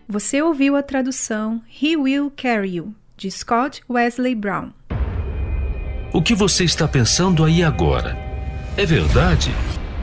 Você 0.07 0.41
ouviu 0.41 0.75
a 0.75 0.81
tradução 0.81 1.61
He 1.79 1.95
Will 1.95 2.31
Carry 2.35 2.77
You, 2.77 2.95
de 3.15 3.29
Scott 3.29 3.83
Wesley 3.87 4.33
Brown. 4.33 4.71
O 6.13 6.21
que 6.21 6.35
você 6.35 6.65
está 6.65 6.89
pensando 6.89 7.45
aí 7.45 7.63
agora? 7.63 8.17
É 8.75 8.85
verdade 8.85 9.49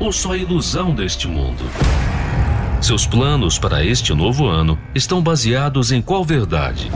ou 0.01 0.11
só 0.11 0.35
ilusão 0.35 0.95
deste 0.95 1.29
mundo? 1.29 1.63
Seus 2.81 3.07
planos 3.07 3.59
para 3.59 3.85
este 3.85 4.15
novo 4.15 4.47
ano 4.47 4.79
estão 4.95 5.21
baseados 5.21 5.93
em 5.93 6.01
qual 6.01 6.25
verdade? 6.25 6.91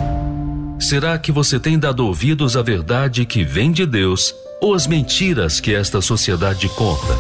Será 0.79 1.19
que 1.19 1.31
você 1.31 1.61
tem 1.61 1.79
dado 1.79 2.07
ouvidos 2.07 2.57
à 2.57 2.63
verdade 2.63 3.27
que 3.27 3.45
vem 3.45 3.71
de 3.71 3.85
Deus 3.85 4.35
ou 4.63 4.73
às 4.73 4.87
mentiras 4.87 5.61
que 5.61 5.75
esta 5.75 6.01
sociedade 6.01 6.67
conta? 6.71 7.15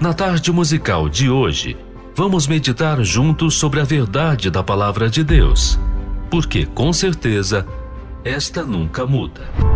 Na 0.00 0.14
tarde 0.14 0.52
musical 0.52 1.08
de 1.08 1.28
hoje, 1.28 1.76
vamos 2.14 2.46
meditar 2.46 3.02
juntos 3.02 3.54
sobre 3.54 3.80
a 3.80 3.84
verdade 3.84 4.48
da 4.48 4.62
palavra 4.62 5.10
de 5.10 5.24
Deus, 5.24 5.76
porque 6.30 6.64
com 6.66 6.92
certeza 6.92 7.66
esta 8.24 8.62
nunca 8.62 9.04
muda. 9.04 9.71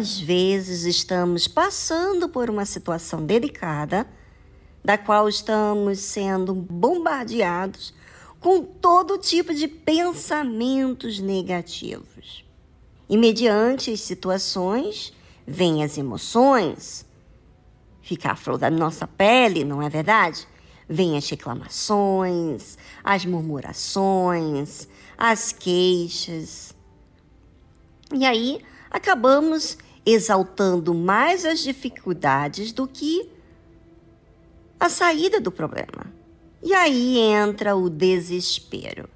Quantas 0.00 0.18
vezes 0.18 0.84
estamos 0.84 1.46
passando 1.46 2.26
por 2.26 2.48
uma 2.48 2.64
situação 2.64 3.22
delicada, 3.22 4.08
da 4.82 4.96
qual 4.96 5.28
estamos 5.28 5.98
sendo 5.98 6.54
bombardeados 6.54 7.92
com 8.40 8.64
todo 8.64 9.18
tipo 9.18 9.52
de 9.52 9.68
pensamentos 9.68 11.20
negativos. 11.20 12.46
E 13.10 13.18
mediante 13.18 13.90
as 13.90 14.00
situações, 14.00 15.12
vêm 15.46 15.84
as 15.84 15.98
emoções, 15.98 17.04
fica 18.00 18.32
a 18.32 18.36
flor 18.36 18.56
da 18.56 18.70
nossa 18.70 19.06
pele, 19.06 19.64
não 19.64 19.82
é 19.82 19.90
verdade? 19.90 20.48
Vêm 20.88 21.18
as 21.18 21.28
reclamações, 21.28 22.78
as 23.04 23.26
murmurações, 23.26 24.88
as 25.18 25.52
queixas. 25.52 26.74
E 28.14 28.24
aí 28.24 28.62
acabamos 28.90 29.76
exaltando 30.04 30.94
mais 30.94 31.44
as 31.44 31.60
dificuldades 31.60 32.72
do 32.72 32.86
que 32.86 33.28
a 34.78 34.88
saída 34.88 35.40
do 35.40 35.52
problema. 35.52 36.12
E 36.62 36.72
aí 36.74 37.18
entra 37.18 37.76
o 37.76 37.88
desespero. 37.88 39.08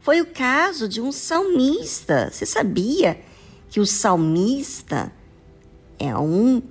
Foi 0.00 0.20
o 0.20 0.26
caso 0.26 0.88
de 0.88 1.00
um 1.00 1.12
salmista. 1.12 2.30
Você 2.30 2.46
sabia 2.46 3.20
que 3.68 3.80
o 3.80 3.86
salmista 3.86 5.12
é 5.98 6.16
um 6.16 6.62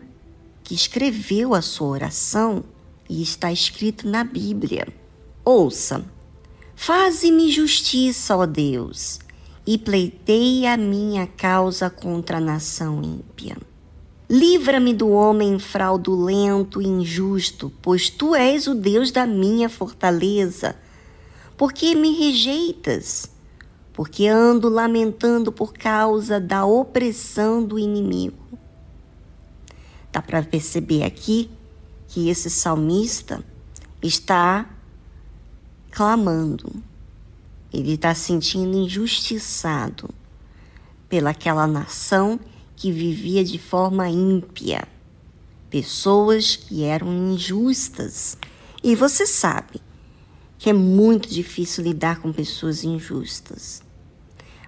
que 0.64 0.74
escreveu 0.74 1.54
a 1.54 1.62
sua 1.62 1.88
oração 1.88 2.64
e 3.10 3.22
está 3.22 3.52
escrito 3.52 4.08
na 4.08 4.24
Bíblia. 4.24 4.88
Ouça: 5.46 6.04
Faze-me 6.76 7.52
justiça, 7.52 8.36
ó 8.36 8.46
Deus 8.46 9.20
e 9.66 9.78
pleitei 9.78 10.66
a 10.66 10.76
minha 10.76 11.28
causa 11.28 11.90
contra 11.90 12.38
a 12.38 12.42
nação 12.42 13.02
ímpia. 13.04 13.58
Livra-me 14.30 14.94
do 14.94 15.10
homem 15.10 15.58
fraudulento 15.58 16.82
e 16.82 16.88
injusto, 16.88 17.72
pois 17.82 18.10
tu 18.10 18.36
és 18.36 18.68
o 18.68 18.76
Deus 18.76 19.12
da 19.12 19.26
minha 19.26 19.68
fortaleza. 19.68 20.76
Por 21.58 21.74
que 21.74 21.96
me 21.96 22.14
rejeitas? 22.14 23.32
Porque 23.92 24.28
ando 24.28 24.70
lamentando 24.70 25.52
por 25.52 25.74
causa 25.74 26.40
da 26.40 26.64
opressão 26.66 27.64
do 27.64 27.80
inimigo. 27.80 28.38
Dá 30.12 30.22
para 30.22 30.44
perceber 30.44 31.04
aqui 31.04 31.50
que 32.08 32.30
esse 32.30 32.50
salmista 32.50 33.44
está 34.02 34.70
clamando 35.92 36.72
ele 37.72 37.94
está 37.94 38.14
se 38.16 38.22
sentindo 38.22 38.78
injustiçado 38.78 40.10
pelaquela 41.08 41.68
nação 41.68 42.40
que 42.76 42.92
vivia 42.92 43.44
de 43.44 43.60
forma 43.60 44.10
ímpia, 44.10 44.88
pessoas 45.70 46.56
que 46.56 46.84
eram 46.84 47.08
injustas. 47.32 48.38
E 48.84 48.96
você 48.96 49.26
sabe 49.26 49.82
que 50.58 50.70
é 50.70 50.74
muito 50.74 51.30
difícil 51.30 51.84
lidar 51.84 52.20
com 52.20 52.34
pessoas 52.34 52.84
injustas. 52.84 53.84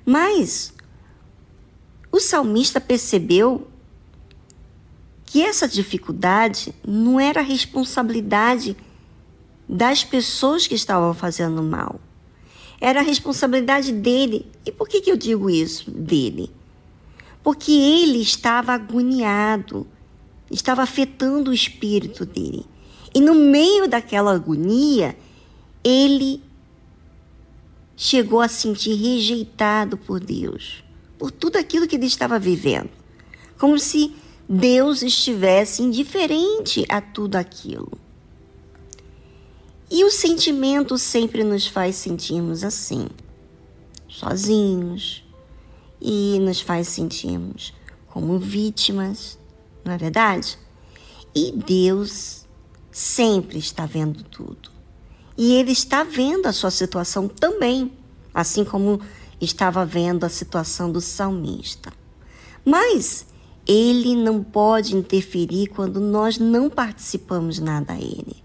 Mas 0.06 0.74
o 2.12 2.20
salmista 2.20 2.80
percebeu 2.80 3.68
que 5.26 5.42
essa 5.42 5.68
dificuldade 5.68 6.76
não 6.86 7.20
era 7.20 7.42
responsabilidade 7.42 8.76
das 9.68 10.04
pessoas 10.04 10.68
que 10.68 10.76
estavam 10.76 11.14
fazendo 11.14 11.64
mal 11.64 12.00
era 12.82 13.02
a 13.02 13.04
responsabilidade 13.04 13.92
dele. 13.92 14.48
E 14.66 14.72
por 14.72 14.90
que, 14.90 15.00
que 15.00 15.12
eu 15.12 15.16
digo 15.16 15.50
isso 15.50 15.92
dele? 15.92 16.52
Porque 17.44 17.72
ele 17.72 18.20
estava 18.20 18.74
agoniado, 18.74 19.88
estava 20.50 20.82
afetando 20.82 21.52
o 21.52 21.54
espírito 21.54 22.26
dele. 22.26 22.66
E 23.14 23.22
no 23.22 23.36
meio 23.36 23.88
daquela 23.88 24.34
agonia, 24.34 25.16
ele 25.84 26.42
chegou 27.96 28.42
a 28.42 28.48
sentir 28.48 28.96
rejeitado 28.96 29.96
por 29.96 30.20
Deus, 30.20 30.84
por 31.20 31.30
tudo 31.30 31.58
aquilo 31.58 31.88
que 31.88 31.96
ele 31.96 32.08
estava 32.08 32.40
vivendo. 32.40 32.90
Como 33.60 33.78
se 33.78 34.16
Deus 34.50 35.04
estivesse 35.04 35.84
indiferente 35.84 36.84
a 36.90 37.00
tudo 37.00 37.36
aquilo. 37.36 37.92
E 39.94 40.06
o 40.06 40.10
sentimento 40.10 40.98
sempre 40.98 41.44
nos 41.44 41.68
faz 41.68 41.98
sentirmos 41.98 42.64
assim, 42.64 43.10
sozinhos, 44.08 45.22
e 46.00 46.40
nos 46.40 46.62
faz 46.62 46.88
sentirmos 46.88 47.74
como 48.08 48.40
vítimas, 48.40 49.38
não 49.84 49.92
é 49.92 49.98
verdade? 49.98 50.58
E 51.36 51.52
Deus 51.52 52.46
sempre 52.90 53.58
está 53.60 53.86
vendo 53.86 54.24
tudo. 54.24 54.72
E 55.38 55.54
Ele 55.56 55.74
está 55.74 56.04
vendo 56.04 56.46
a 56.46 56.54
sua 56.54 56.72
situação 56.72 57.28
também, 57.28 57.92
assim 58.34 58.64
como 58.64 59.02
estava 59.42 59.86
vendo 59.86 60.26
a 60.26 60.30
situação 60.30 60.90
do 60.90 61.02
salmista. 61.02 61.92
Mas 62.64 63.26
Ele 63.68 64.16
não 64.16 64.42
pode 64.42 64.96
interferir 64.96 65.68
quando 65.68 66.00
nós 66.00 66.38
não 66.38 66.70
participamos 66.70 67.60
nada 67.60 67.92
a 67.92 68.00
Ele. 68.00 68.41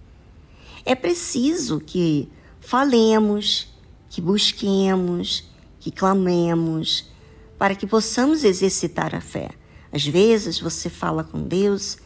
É 0.87 0.95
preciso 0.95 1.81
que 1.81 2.31
falemos, 2.61 3.67
que 4.09 4.21
busquemos, 4.21 5.51
que 5.81 5.91
clamemos, 5.91 7.11
para 7.59 7.75
que 7.75 7.89
possamos 7.89 8.45
exercitar 8.45 9.13
a 9.13 9.21
fé. 9.21 9.51
Às 9.93 10.07
vezes 10.07 10.61
você 10.61 10.89
fala 10.89 11.25
com 11.25 11.43
Deus 11.43 11.99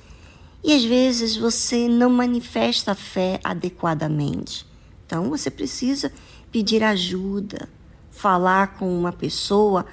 e 0.64 0.72
às 0.72 0.82
vezes 0.82 1.36
você 1.36 1.88
não 1.88 2.08
manifesta 2.08 2.92
a 2.92 2.94
fé 2.94 3.38
adequadamente. 3.44 4.66
Então 5.04 5.28
você 5.28 5.50
precisa 5.50 6.10
pedir 6.50 6.82
ajuda, 6.82 7.68
falar 8.10 8.78
com 8.78 8.98
uma 8.98 9.12
pessoa 9.12 9.84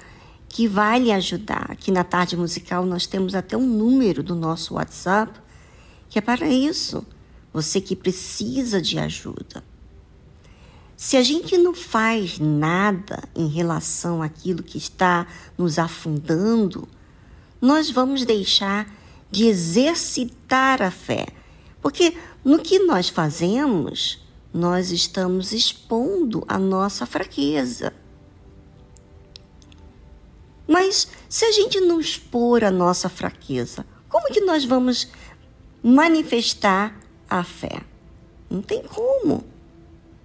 que 0.48 0.66
vai 0.66 0.98
lhe 0.98 1.12
ajudar. 1.12 1.66
Aqui 1.70 1.90
na 1.90 2.04
tarde 2.04 2.38
musical 2.38 2.86
nós 2.86 3.06
temos 3.06 3.34
até 3.34 3.54
um 3.54 3.66
número 3.66 4.22
do 4.22 4.34
nosso 4.34 4.74
WhatsApp 4.74 5.38
que 6.08 6.18
é 6.18 6.22
para 6.22 6.48
isso. 6.48 7.04
Você 7.58 7.80
que 7.80 7.96
precisa 7.96 8.80
de 8.80 9.00
ajuda. 9.00 9.64
Se 10.96 11.16
a 11.16 11.24
gente 11.24 11.58
não 11.58 11.74
faz 11.74 12.38
nada 12.38 13.20
em 13.34 13.48
relação 13.48 14.22
àquilo 14.22 14.62
que 14.62 14.78
está 14.78 15.26
nos 15.58 15.76
afundando, 15.76 16.86
nós 17.60 17.90
vamos 17.90 18.24
deixar 18.24 18.88
de 19.28 19.46
exercitar 19.46 20.80
a 20.80 20.92
fé. 20.92 21.26
Porque 21.82 22.16
no 22.44 22.60
que 22.60 22.78
nós 22.78 23.08
fazemos, 23.08 24.24
nós 24.54 24.92
estamos 24.92 25.52
expondo 25.52 26.44
a 26.46 26.60
nossa 26.60 27.06
fraqueza. 27.06 27.92
Mas 30.64 31.08
se 31.28 31.44
a 31.44 31.50
gente 31.50 31.80
não 31.80 31.98
expor 31.98 32.62
a 32.62 32.70
nossa 32.70 33.08
fraqueza, 33.08 33.84
como 34.08 34.32
que 34.32 34.42
nós 34.42 34.64
vamos 34.64 35.08
manifestar 35.82 37.07
a 37.28 37.42
fé? 37.44 37.82
Não 38.50 38.62
tem 38.62 38.82
como. 38.82 39.44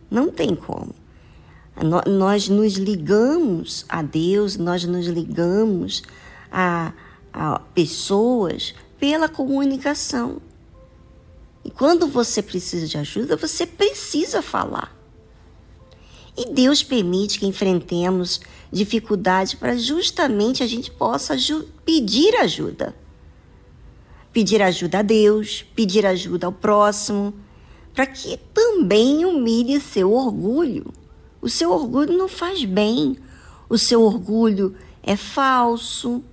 Não 0.10 0.30
tem 0.30 0.56
como. 0.56 0.94
Nós 2.08 2.48
nos 2.48 2.74
ligamos 2.74 3.86
a 3.90 4.02
Deus, 4.02 4.58
nós 4.58 4.84
nos 4.84 5.08
ligamos 5.08 6.04
a, 6.52 6.94
a 7.34 7.60
pessoas 7.60 8.76
pela 9.00 9.28
comunicação. 9.28 10.40
E 11.66 11.72
quando 11.72 12.08
você 12.08 12.42
precisa 12.42 12.88
de 12.88 12.98
ajuda, 12.98 13.36
você 13.36 13.66
precisa 13.66 14.42
falar. 14.42 14.96
E 16.38 16.52
Deus 16.52 16.84
permite 16.84 17.40
que 17.40 17.46
enfrentemos 17.46 18.40
dificuldades 18.72 19.54
para 19.54 19.78
justamente 19.78 20.64
a 20.64 20.68
gente 20.68 20.92
possa 20.92 21.36
pedir 21.86 22.36
ajuda. 22.36 22.96
Pedir 24.34 24.62
ajuda 24.62 25.00
a 25.00 25.02
Deus, 25.04 25.64
pedir 25.76 26.06
ajuda 26.06 26.48
ao 26.48 26.52
próximo, 26.52 27.34
para 27.94 28.08
que 28.08 28.38
também 28.54 29.24
humilhe 29.24 29.80
seu 29.80 30.12
orgulho. 30.12 30.92
O 31.40 31.48
seu 31.48 31.72
orgulho 31.72 32.18
não 32.18 32.28
faz 32.28 32.66
bem, 32.66 33.16
o 33.70 33.78
seu 33.78 34.02
orgulho 34.02 34.76
é 35.04 35.16
falso, 35.16 36.24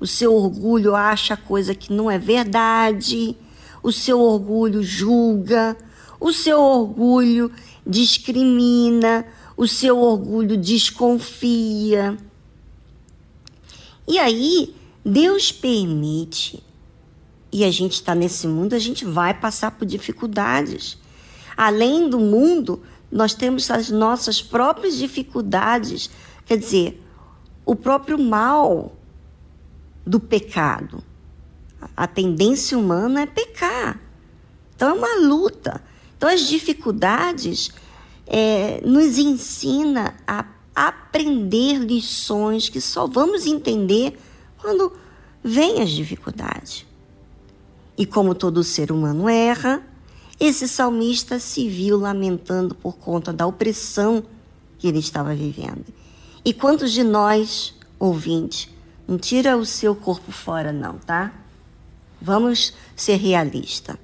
o 0.00 0.06
seu 0.06 0.34
orgulho 0.34 0.94
acha 0.94 1.36
coisa 1.36 1.74
que 1.74 1.92
não 1.92 2.10
é 2.10 2.18
verdade, 2.18 3.36
o 3.82 3.92
seu 3.92 4.20
orgulho 4.20 4.82
julga, 4.82 5.76
o 6.18 6.32
seu 6.32 6.60
orgulho 6.60 7.52
discrimina, 7.86 9.24
o 9.56 9.68
seu 9.68 9.98
orgulho 9.98 10.56
desconfia. 10.56 12.16
E 14.08 14.18
aí, 14.18 14.74
Deus 15.04 15.52
permite, 15.52 16.62
e 17.56 17.64
a 17.64 17.70
gente 17.70 17.94
está 17.94 18.14
nesse 18.14 18.46
mundo, 18.46 18.74
a 18.74 18.78
gente 18.78 19.06
vai 19.06 19.32
passar 19.32 19.70
por 19.70 19.86
dificuldades. 19.86 20.98
Além 21.56 22.10
do 22.10 22.20
mundo, 22.20 22.82
nós 23.10 23.32
temos 23.32 23.70
as 23.70 23.88
nossas 23.88 24.42
próprias 24.42 24.98
dificuldades, 24.98 26.10
quer 26.44 26.58
dizer, 26.58 27.02
o 27.64 27.74
próprio 27.74 28.18
mal 28.18 28.94
do 30.04 30.20
pecado. 30.20 31.02
A 31.96 32.06
tendência 32.06 32.76
humana 32.76 33.22
é 33.22 33.26
pecar. 33.26 34.02
Então 34.74 34.90
é 34.90 34.92
uma 34.92 35.26
luta. 35.26 35.82
Então 36.14 36.28
as 36.28 36.42
dificuldades 36.42 37.70
é, 38.26 38.82
nos 38.84 39.16
ensina 39.16 40.14
a 40.26 40.44
aprender 40.74 41.78
lições 41.78 42.68
que 42.68 42.82
só 42.82 43.06
vamos 43.06 43.46
entender 43.46 44.18
quando 44.58 44.92
vêm 45.42 45.80
as 45.80 45.88
dificuldades. 45.88 46.85
E 47.96 48.04
como 48.04 48.34
todo 48.34 48.62
ser 48.62 48.92
humano 48.92 49.28
erra, 49.28 49.82
esse 50.38 50.68
salmista 50.68 51.38
se 51.38 51.68
viu 51.68 51.98
lamentando 51.98 52.74
por 52.74 52.96
conta 52.96 53.32
da 53.32 53.46
opressão 53.46 54.22
que 54.78 54.86
ele 54.86 54.98
estava 54.98 55.34
vivendo. 55.34 55.86
E 56.44 56.52
quantos 56.52 56.92
de 56.92 57.02
nós, 57.02 57.74
ouvintes, 57.98 58.68
não 59.08 59.16
tira 59.16 59.56
o 59.56 59.64
seu 59.64 59.94
corpo 59.94 60.30
fora, 60.30 60.72
não, 60.72 60.98
tá? 60.98 61.32
Vamos 62.20 62.74
ser 62.94 63.16
realistas. 63.16 63.96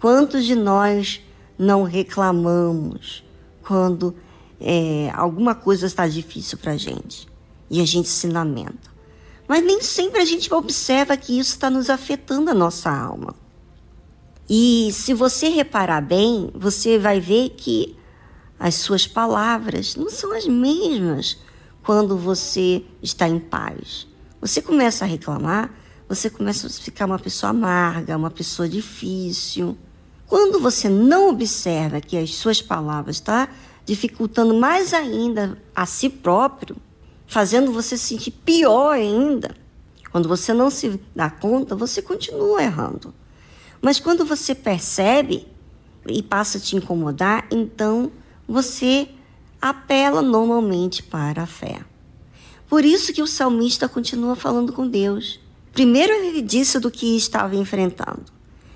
Quantos 0.00 0.46
de 0.46 0.54
nós 0.54 1.20
não 1.58 1.82
reclamamos 1.82 3.22
quando 3.62 4.14
é, 4.58 5.10
alguma 5.14 5.54
coisa 5.54 5.86
está 5.86 6.08
difícil 6.08 6.56
para 6.58 6.72
a 6.72 6.76
gente 6.76 7.28
e 7.70 7.80
a 7.80 7.84
gente 7.84 8.08
se 8.08 8.28
lamenta? 8.28 8.90
Mas 9.50 9.64
nem 9.64 9.82
sempre 9.82 10.22
a 10.22 10.24
gente 10.24 10.54
observa 10.54 11.16
que 11.16 11.36
isso 11.36 11.50
está 11.54 11.68
nos 11.68 11.90
afetando 11.90 12.52
a 12.52 12.54
nossa 12.54 12.88
alma. 12.88 13.34
E 14.48 14.90
se 14.92 15.12
você 15.12 15.48
reparar 15.48 16.00
bem, 16.02 16.52
você 16.54 17.00
vai 17.00 17.18
ver 17.18 17.48
que 17.56 17.96
as 18.60 18.76
suas 18.76 19.08
palavras 19.08 19.96
não 19.96 20.08
são 20.08 20.32
as 20.32 20.46
mesmas 20.46 21.36
quando 21.82 22.16
você 22.16 22.84
está 23.02 23.26
em 23.26 23.40
paz. 23.40 24.06
Você 24.40 24.62
começa 24.62 25.04
a 25.04 25.08
reclamar, 25.08 25.74
você 26.08 26.30
começa 26.30 26.68
a 26.68 26.70
ficar 26.70 27.06
uma 27.06 27.18
pessoa 27.18 27.50
amarga, 27.50 28.16
uma 28.16 28.30
pessoa 28.30 28.68
difícil. 28.68 29.76
Quando 30.28 30.60
você 30.60 30.88
não 30.88 31.28
observa 31.28 32.00
que 32.00 32.16
as 32.16 32.36
suas 32.36 32.62
palavras 32.62 33.16
estão 33.16 33.46
tá 33.46 33.52
dificultando 33.84 34.54
mais 34.54 34.94
ainda 34.94 35.60
a 35.74 35.86
si 35.86 36.08
próprio, 36.08 36.76
fazendo 37.30 37.72
você 37.72 37.96
se 37.96 38.08
sentir 38.08 38.32
pior 38.32 38.90
ainda. 38.90 39.54
Quando 40.10 40.28
você 40.28 40.52
não 40.52 40.68
se 40.68 41.00
dá 41.14 41.30
conta, 41.30 41.76
você 41.76 42.02
continua 42.02 42.60
errando. 42.60 43.14
Mas 43.80 44.00
quando 44.00 44.24
você 44.24 44.52
percebe 44.52 45.46
e 46.08 46.24
passa 46.24 46.58
a 46.58 46.60
te 46.60 46.74
incomodar, 46.74 47.46
então 47.48 48.10
você 48.48 49.08
apela 49.62 50.20
normalmente 50.20 51.04
para 51.04 51.44
a 51.44 51.46
fé. 51.46 51.78
Por 52.68 52.84
isso 52.84 53.12
que 53.12 53.22
o 53.22 53.28
salmista 53.28 53.88
continua 53.88 54.34
falando 54.34 54.72
com 54.72 54.88
Deus. 54.88 55.38
Primeiro 55.72 56.12
ele 56.12 56.42
disse 56.42 56.80
do 56.80 56.90
que 56.90 57.16
estava 57.16 57.54
enfrentando. 57.54 58.24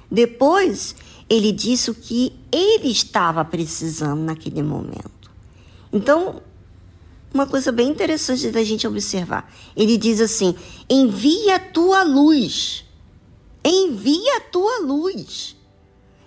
Depois 0.09 0.95
ele 1.29 1.51
disse 1.51 1.91
o 1.91 1.95
que 1.95 2.33
ele 2.53 2.89
estava 2.89 3.45
precisando 3.45 4.23
naquele 4.23 4.63
momento. 4.63 5.29
Então, 5.93 6.41
uma 7.35 7.47
coisa 7.49 7.73
bem 7.73 7.89
interessante 7.89 8.49
da 8.51 8.63
gente 8.63 8.87
observar. 8.87 9.53
Ele 9.77 9.99
diz 9.99 10.21
assim: 10.21 10.55
envia 10.89 11.57
a 11.57 11.59
tua 11.59 12.05
luz. 12.05 12.85
Envia 13.65 14.37
a 14.37 14.41
tua 14.41 14.79
luz. 14.79 15.57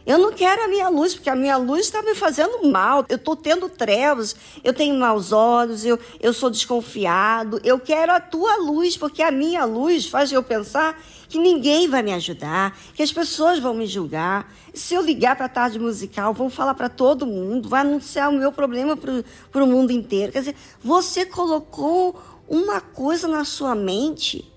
Eu 0.05 0.17
não 0.17 0.31
quero 0.31 0.63
a 0.63 0.67
minha 0.69 0.87
luz, 0.87 1.13
porque 1.13 1.29
a 1.29 1.35
minha 1.35 1.57
luz 1.57 1.81
está 1.81 2.01
me 2.01 2.15
fazendo 2.15 2.69
mal. 2.69 3.05
Eu 3.09 3.17
estou 3.17 3.35
tendo 3.35 3.67
trevas, 3.67 4.35
eu 4.63 4.73
tenho 4.73 4.95
maus 4.95 5.31
olhos, 5.33 5.83
eu, 5.83 5.99
eu 6.21 6.33
sou 6.33 6.49
desconfiado. 6.49 7.59
Eu 7.63 7.77
quero 7.77 8.13
a 8.13 8.19
tua 8.19 8.55
luz, 8.57 8.95
porque 8.95 9.21
a 9.21 9.31
minha 9.31 9.65
luz 9.65 10.07
faz 10.07 10.31
eu 10.31 10.41
pensar 10.41 10.97
que 11.29 11.37
ninguém 11.37 11.87
vai 11.87 12.01
me 12.01 12.13
ajudar, 12.13 12.77
que 12.93 13.03
as 13.03 13.11
pessoas 13.11 13.59
vão 13.59 13.73
me 13.73 13.85
julgar. 13.85 14.53
Se 14.73 14.93
eu 14.93 15.01
ligar 15.01 15.35
para 15.35 15.45
a 15.45 15.49
tarde 15.49 15.79
musical, 15.79 16.33
vão 16.33 16.49
falar 16.49 16.73
para 16.73 16.89
todo 16.89 17.25
mundo, 17.25 17.67
vai 17.67 17.81
anunciar 17.81 18.29
o 18.29 18.33
meu 18.33 18.51
problema 18.51 18.95
para 18.95 19.63
o 19.63 19.67
mundo 19.67 19.91
inteiro. 19.91 20.31
Quer 20.31 20.39
dizer, 20.39 20.55
você 20.81 21.25
colocou 21.25 22.19
uma 22.47 22.79
coisa 22.79 23.27
na 23.27 23.43
sua 23.43 23.75
mente 23.75 24.51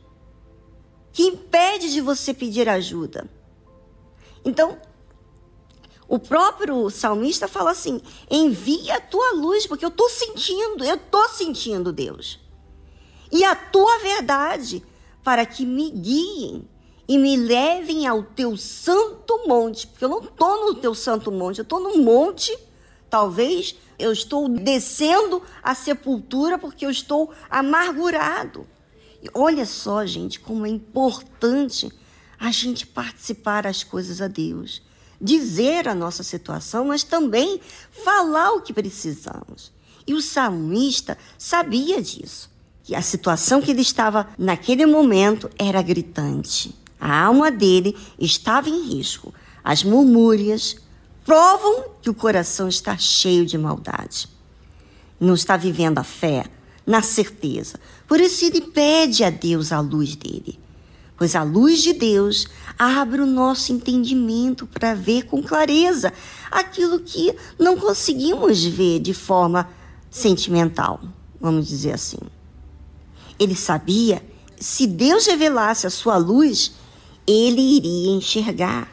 que 1.13 1.25
impede 1.25 1.91
de 1.91 2.01
você 2.01 2.33
pedir 2.33 2.69
ajuda. 2.69 3.29
Então, 4.45 4.79
o 6.09 6.19
próprio 6.19 6.89
salmista 6.91 7.47
fala 7.47 7.71
assim: 7.71 8.01
envia 8.31 8.97
a 8.97 9.01
tua 9.01 9.33
luz, 9.33 9.67
porque 9.67 9.85
eu 9.85 9.91
estou 9.91 10.09
sentindo, 10.09 10.85
eu 10.85 10.95
estou 10.95 11.29
sentindo 11.29 11.93
Deus. 11.93 12.41
E 13.33 13.45
a 13.45 13.55
tua 13.55 13.99
verdade, 13.99 14.85
para 15.23 15.45
que 15.47 15.65
me 15.65 15.91
guiem 15.91 16.69
e 17.09 17.19
me 17.19 17.37
levem 17.37 18.07
ao 18.07 18.23
teu 18.23 18.57
santo 18.57 19.47
monte, 19.47 19.87
porque 19.87 20.05
eu 20.05 20.09
não 20.09 20.21
estou 20.21 20.67
no 20.67 20.75
teu 20.77 20.95
santo 20.95 21.33
monte, 21.33 21.59
eu 21.59 21.65
estou 21.65 21.81
no 21.81 21.99
monte, 21.99 22.57
talvez 23.09 23.75
eu 23.99 24.13
estou 24.13 24.49
descendo 24.49 25.43
a 25.63 25.75
sepultura 25.75 26.57
porque 26.57 26.87
eu 26.87 26.91
estou 26.91 27.33
amargurado. 27.51 28.67
E 29.23 29.29
olha 29.35 29.67
só, 29.67 30.07
gente, 30.07 30.41
como 30.41 30.65
é 30.65 30.69
importante 30.69 31.93
a 32.39 32.51
gente 32.51 32.87
participar 32.87 33.65
das 33.65 33.85
coisas 33.85 34.23
a 34.23 34.29
Deus, 34.29 34.81
dizer 35.21 35.89
a 35.89 35.95
nossa 35.95 36.23
situação, 36.23 36.87
mas 36.87 37.03
também 37.03 37.61
falar 37.91 38.53
o 38.53 38.63
que 38.63 38.73
precisamos. 38.73 39.71
E 40.07 40.15
o 40.15 40.23
salmista 40.23 41.19
sabia 41.37 42.01
disso 42.01 42.50
que 42.91 42.97
a 42.97 43.03
situação 43.03 43.63
que 43.63 43.71
ele 43.71 43.83
estava 43.83 44.27
naquele 44.37 44.85
momento 44.85 45.49
era 45.57 45.81
gritante. 45.81 46.75
A 47.01 47.23
alma 47.23 47.49
dele 47.49 47.97
estava 48.19 48.69
em 48.69 48.83
risco. 48.83 49.33
As 49.63 49.85
murmúrias 49.85 50.75
provam 51.25 51.85
que 52.03 52.11
o 52.11 52.15
coração 52.15 52.67
está 52.67 52.99
cheio 52.99 53.47
de 53.47 53.57
maldade. 53.57 54.29
Não 55.21 55.35
está 55.35 55.57
vivendo 55.57 55.99
a 55.99 56.03
fé, 56.03 56.47
na 56.85 57.01
certeza. 57.01 57.79
Por 58.09 58.19
isso 58.19 58.45
ele 58.45 58.61
pede 58.61 59.23
a 59.23 59.31
Deus 59.31 59.71
a 59.71 59.79
luz 59.79 60.17
dele. 60.17 60.59
Pois 61.17 61.37
a 61.37 61.45
luz 61.45 61.83
de 61.83 61.93
Deus 61.93 62.49
abre 62.77 63.21
o 63.21 63.27
nosso 63.27 63.73
entendimento 63.73 64.67
para 64.67 64.95
ver 64.95 65.27
com 65.27 65.41
clareza 65.41 66.13
aquilo 66.51 66.99
que 66.99 67.37
não 67.57 67.77
conseguimos 67.77 68.65
ver 68.65 68.99
de 68.99 69.15
forma 69.15 69.69
sentimental, 70.11 71.01
vamos 71.41 71.69
dizer 71.69 71.93
assim. 71.93 72.19
Ele 73.41 73.57
sabia, 73.57 74.23
se 74.59 74.87
Deus 74.87 75.27
revelasse 75.27 75.87
a 75.87 75.91
sua 75.91 76.19
luz, 76.19 76.73
ele 77.27 77.61
iria 77.61 78.13
enxergar, 78.13 78.89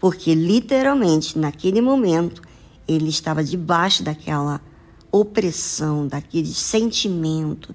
porque 0.00 0.34
literalmente 0.34 1.38
naquele 1.38 1.80
momento 1.82 2.40
ele 2.88 3.10
estava 3.10 3.44
debaixo 3.44 4.02
daquela 4.02 4.60
opressão, 5.12 6.06
daquele 6.06 6.52
sentimento. 6.52 7.74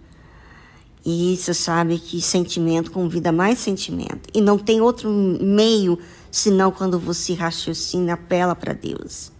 E 1.06 1.38
você 1.38 1.54
sabe 1.54 2.00
que 2.00 2.20
sentimento 2.20 2.92
convida 2.92 3.32
mais 3.32 3.60
sentimento. 3.60 4.28
E 4.34 4.42
não 4.42 4.58
tem 4.58 4.82
outro 4.82 5.10
meio 5.12 6.00
senão 6.32 6.72
quando 6.72 7.00
você 7.00 7.34
raciocina, 7.34 8.14
apela 8.14 8.56
para 8.56 8.74
Deus. 8.74 9.32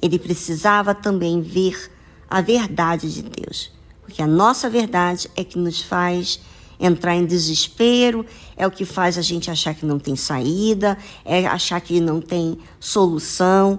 Ele 0.00 0.18
precisava 0.18 0.94
também 0.94 1.42
ver 1.42 1.90
a 2.28 2.40
verdade 2.40 3.12
de 3.12 3.22
Deus, 3.22 3.70
porque 4.02 4.20
a 4.20 4.26
nossa 4.26 4.68
verdade 4.68 5.30
é 5.34 5.42
que 5.42 5.58
nos 5.58 5.80
faz 5.80 6.40
entrar 6.78 7.14
em 7.14 7.24
desespero, 7.24 8.26
é 8.56 8.66
o 8.66 8.70
que 8.70 8.84
faz 8.84 9.16
a 9.16 9.22
gente 9.22 9.50
achar 9.50 9.74
que 9.74 9.86
não 9.86 9.98
tem 9.98 10.16
saída, 10.16 10.98
é 11.24 11.46
achar 11.46 11.80
que 11.80 12.00
não 12.00 12.20
tem 12.20 12.58
solução. 12.80 13.78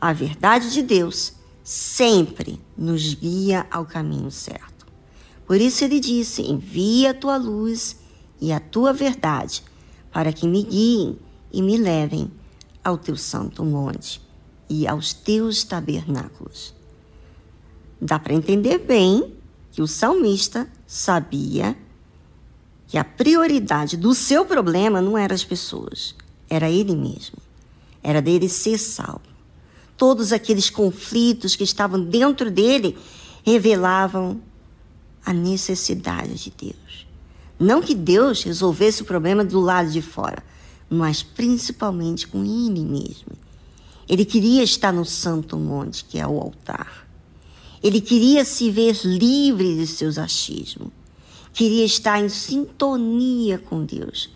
A 0.00 0.12
verdade 0.12 0.72
de 0.72 0.82
Deus 0.82 1.34
sempre 1.64 2.60
nos 2.76 3.14
guia 3.14 3.66
ao 3.70 3.84
caminho 3.84 4.30
certo. 4.30 4.86
Por 5.44 5.60
isso 5.60 5.84
ele 5.84 5.98
disse: 5.98 6.42
Envia 6.42 7.10
a 7.10 7.14
tua 7.14 7.36
luz 7.36 7.96
e 8.40 8.52
a 8.52 8.60
tua 8.60 8.92
verdade, 8.92 9.64
para 10.12 10.32
que 10.32 10.46
me 10.46 10.62
guiem 10.62 11.18
e 11.52 11.60
me 11.60 11.76
levem 11.76 12.30
ao 12.84 12.96
teu 12.96 13.16
santo 13.16 13.64
monte 13.64 14.20
e 14.68 14.86
aos 14.86 15.12
teus 15.12 15.64
tabernáculos. 15.64 16.74
Dá 18.00 18.18
para 18.18 18.34
entender 18.34 18.78
bem 18.78 19.34
que 19.74 19.82
o 19.82 19.86
salmista 19.86 20.68
sabia 20.86 21.76
que 22.86 22.96
a 22.96 23.04
prioridade 23.04 23.96
do 23.96 24.14
seu 24.14 24.46
problema 24.46 25.02
não 25.02 25.18
era 25.18 25.34
as 25.34 25.44
pessoas, 25.44 26.14
era 26.48 26.70
ele 26.70 26.94
mesmo. 26.94 27.36
Era 28.02 28.22
dele 28.22 28.48
ser 28.48 28.78
salvo 28.78 29.34
todos 29.96 30.32
aqueles 30.32 30.70
conflitos 30.70 31.56
que 31.56 31.64
estavam 31.64 32.02
dentro 32.02 32.50
dele 32.50 32.96
revelavam 33.44 34.40
a 35.24 35.32
necessidade 35.32 36.34
de 36.34 36.52
Deus. 36.56 37.06
Não 37.58 37.80
que 37.80 37.94
Deus 37.94 38.42
resolvesse 38.42 39.02
o 39.02 39.04
problema 39.04 39.44
do 39.44 39.60
lado 39.60 39.90
de 39.90 40.02
fora, 40.02 40.42
mas 40.90 41.22
principalmente 41.22 42.26
com 42.26 42.42
ele 42.42 42.84
mesmo. 42.84 43.32
Ele 44.08 44.24
queria 44.24 44.62
estar 44.62 44.92
no 44.92 45.04
santo 45.04 45.56
monte, 45.56 46.04
que 46.04 46.18
é 46.18 46.26
o 46.26 46.38
altar. 46.38 47.03
Ele 47.84 48.00
queria 48.00 48.46
se 48.46 48.70
ver 48.70 48.98
livre 49.04 49.76
de 49.76 49.86
seus 49.86 50.16
achismos. 50.16 50.88
Queria 51.52 51.84
estar 51.84 52.18
em 52.18 52.30
sintonia 52.30 53.58
com 53.58 53.84
Deus. 53.84 54.30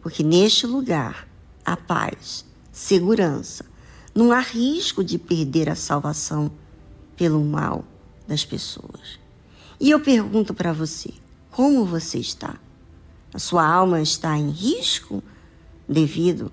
Porque 0.00 0.22
neste 0.22 0.64
lugar 0.64 1.26
há 1.64 1.76
paz, 1.76 2.44
segurança, 2.70 3.66
não 4.14 4.30
há 4.30 4.38
risco 4.38 5.02
de 5.02 5.18
perder 5.18 5.68
a 5.68 5.74
salvação 5.74 6.52
pelo 7.16 7.42
mal 7.42 7.84
das 8.28 8.44
pessoas. 8.44 9.18
E 9.80 9.90
eu 9.90 9.98
pergunto 9.98 10.54
para 10.54 10.72
você: 10.72 11.10
como 11.50 11.84
você 11.84 12.18
está? 12.18 12.54
A 13.32 13.40
sua 13.40 13.66
alma 13.66 14.00
está 14.00 14.38
em 14.38 14.50
risco 14.50 15.20
devido 15.88 16.52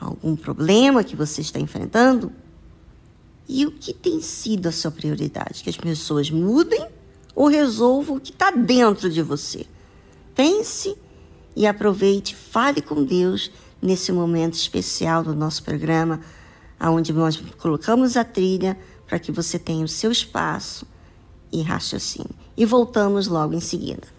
a 0.00 0.06
algum 0.06 0.34
problema 0.34 1.04
que 1.04 1.14
você 1.14 1.42
está 1.42 1.60
enfrentando? 1.60 2.32
E 3.48 3.66
o 3.66 3.70
que 3.70 3.92
tem 3.92 4.20
sido 4.20 4.68
a 4.68 4.72
sua 4.72 4.90
prioridade? 4.90 5.62
Que 5.62 5.70
as 5.70 5.76
pessoas 5.76 6.30
mudem 6.30 6.86
ou 7.34 7.48
resolvam 7.48 8.16
o 8.16 8.20
que 8.20 8.32
está 8.32 8.50
dentro 8.50 9.10
de 9.10 9.22
você? 9.22 9.66
Pense 10.34 10.96
e 11.54 11.66
aproveite, 11.66 12.34
fale 12.34 12.80
com 12.80 13.04
Deus 13.04 13.50
nesse 13.80 14.10
momento 14.10 14.54
especial 14.54 15.22
do 15.22 15.34
nosso 15.34 15.62
programa 15.62 16.20
aonde 16.78 17.12
nós 17.12 17.36
colocamos 17.58 18.16
a 18.16 18.24
trilha 18.24 18.78
para 19.06 19.18
que 19.18 19.30
você 19.30 19.58
tenha 19.58 19.84
o 19.84 19.88
seu 19.88 20.10
espaço 20.10 20.86
e 21.52 21.62
raciocínio. 21.62 22.34
E 22.56 22.64
voltamos 22.64 23.26
logo 23.26 23.54
em 23.54 23.60
seguida. 23.60 24.13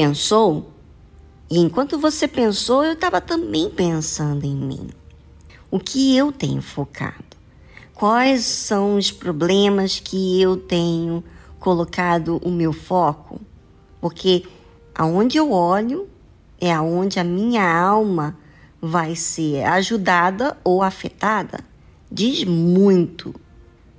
Pensou? 0.00 0.72
E 1.50 1.58
enquanto 1.58 1.98
você 1.98 2.26
pensou, 2.26 2.82
eu 2.82 2.94
estava 2.94 3.20
também 3.20 3.68
pensando 3.68 4.46
em 4.46 4.56
mim. 4.56 4.88
O 5.70 5.78
que 5.78 6.16
eu 6.16 6.32
tenho 6.32 6.62
focado? 6.62 7.36
Quais 7.94 8.42
são 8.46 8.96
os 8.96 9.12
problemas 9.12 10.00
que 10.00 10.40
eu 10.40 10.56
tenho 10.56 11.22
colocado 11.58 12.40
o 12.42 12.50
meu 12.50 12.72
foco? 12.72 13.38
Porque 14.00 14.46
aonde 14.94 15.36
eu 15.36 15.52
olho 15.52 16.08
é 16.58 16.72
aonde 16.72 17.20
a 17.20 17.24
minha 17.24 17.70
alma 17.70 18.38
vai 18.80 19.14
ser 19.14 19.64
ajudada 19.64 20.56
ou 20.64 20.82
afetada. 20.82 21.60
Diz 22.10 22.44
muito 22.44 23.38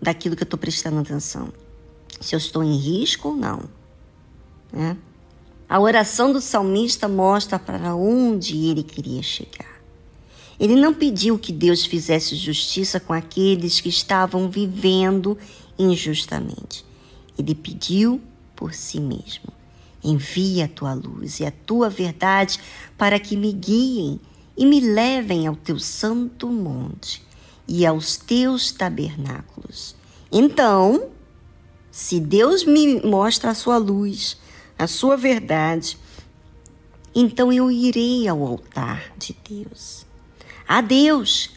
daquilo 0.02 0.36
que 0.36 0.42
eu 0.42 0.46
estou 0.46 0.60
prestando 0.60 0.98
atenção. 0.98 1.54
Se 2.20 2.34
eu 2.34 2.40
estou 2.40 2.64
em 2.64 2.76
risco 2.76 3.30
ou 3.30 3.36
não. 3.36 3.62
Né? 4.74 4.98
A 5.72 5.80
oração 5.80 6.34
do 6.34 6.42
salmista 6.42 7.08
mostra 7.08 7.58
para 7.58 7.96
onde 7.96 8.66
ele 8.66 8.84
queria 8.84 9.24
chegar. 9.24 9.80
Ele 10.60 10.76
não 10.76 10.94
pediu 10.94 11.40
que 11.40 11.54
Deus 11.54 11.86
fizesse 11.86 12.36
justiça 12.36 13.00
com 13.00 13.14
aqueles 13.14 13.80
que 13.80 13.88
estavam 13.88 14.50
vivendo 14.50 15.38
injustamente. 15.80 16.84
Ele 17.40 17.56
pediu 17.56 18.20
por 18.54 18.74
si 18.74 19.00
mesmo. 19.00 19.46
Envia 20.04 20.66
a 20.66 20.68
tua 20.68 20.94
luz 20.94 21.40
e 21.40 21.46
a 21.46 21.52
tua 21.52 21.90
verdade 21.90 22.60
para 22.98 23.18
que 23.18 23.38
me 23.38 23.54
guiem 23.54 24.20
e 24.58 24.66
me 24.66 24.82
levem 24.82 25.48
ao 25.48 25.56
teu 25.56 25.80
santo 25.80 26.50
monte 26.50 27.24
e 27.66 27.86
aos 27.86 28.18
teus 28.18 28.74
tabernáculos. 28.74 29.96
Então, 30.30 31.12
se 31.90 32.20
Deus 32.20 32.66
me 32.66 33.00
mostra 33.04 33.52
a 33.52 33.56
sua 33.56 33.78
luz, 33.78 34.36
a 34.78 34.88
sua 34.88 35.16
verdade, 35.16 35.98
então 37.14 37.52
eu 37.52 37.70
irei 37.70 38.28
ao 38.28 38.42
altar 38.42 39.12
de 39.18 39.36
Deus. 39.48 40.06
A 40.68 40.82
Deus, 40.82 41.52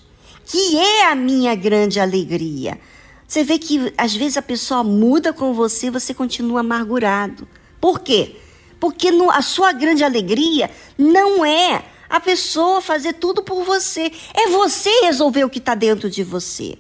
que 0.44 0.76
é 0.76 1.10
a 1.10 1.14
minha 1.14 1.54
grande 1.54 2.00
alegria. 2.00 2.78
Você 3.26 3.42
vê 3.42 3.58
que 3.58 3.92
às 3.96 4.14
vezes 4.14 4.36
a 4.36 4.42
pessoa 4.42 4.84
muda 4.84 5.32
com 5.32 5.54
você, 5.54 5.90
você 5.90 6.12
continua 6.12 6.60
amargurado. 6.60 7.48
Por 7.80 8.00
quê? 8.00 8.36
Porque 8.78 9.10
no, 9.10 9.30
a 9.30 9.42
sua 9.42 9.72
grande 9.72 10.04
alegria 10.04 10.70
não 10.98 11.44
é 11.44 11.84
a 12.08 12.20
pessoa 12.20 12.80
fazer 12.80 13.14
tudo 13.14 13.42
por 13.42 13.64
você, 13.64 14.12
é 14.34 14.48
você 14.48 14.90
resolver 15.02 15.44
o 15.44 15.50
que 15.50 15.58
está 15.58 15.74
dentro 15.74 16.10
de 16.10 16.22
você. 16.22 16.76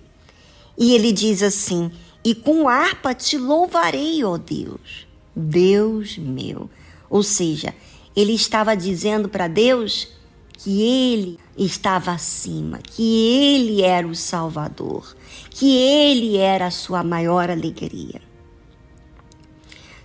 E 0.76 0.94
ele 0.94 1.12
diz 1.12 1.42
assim: 1.42 1.90
E 2.22 2.34
com 2.34 2.68
harpa 2.68 3.14
te 3.14 3.38
louvarei, 3.38 4.22
ó 4.24 4.36
Deus. 4.36 5.03
Deus 5.34 6.18
meu. 6.18 6.70
Ou 7.08 7.22
seja, 7.22 7.74
ele 8.14 8.32
estava 8.32 8.76
dizendo 8.76 9.28
para 9.28 9.48
Deus 9.48 10.08
que 10.52 10.82
ele 10.82 11.38
estava 11.58 12.12
acima, 12.12 12.78
que 12.78 13.02
ele 13.02 13.82
era 13.82 14.06
o 14.06 14.14
Salvador, 14.14 15.14
que 15.50 15.76
ele 15.76 16.36
era 16.36 16.66
a 16.66 16.70
sua 16.70 17.02
maior 17.02 17.50
alegria. 17.50 18.22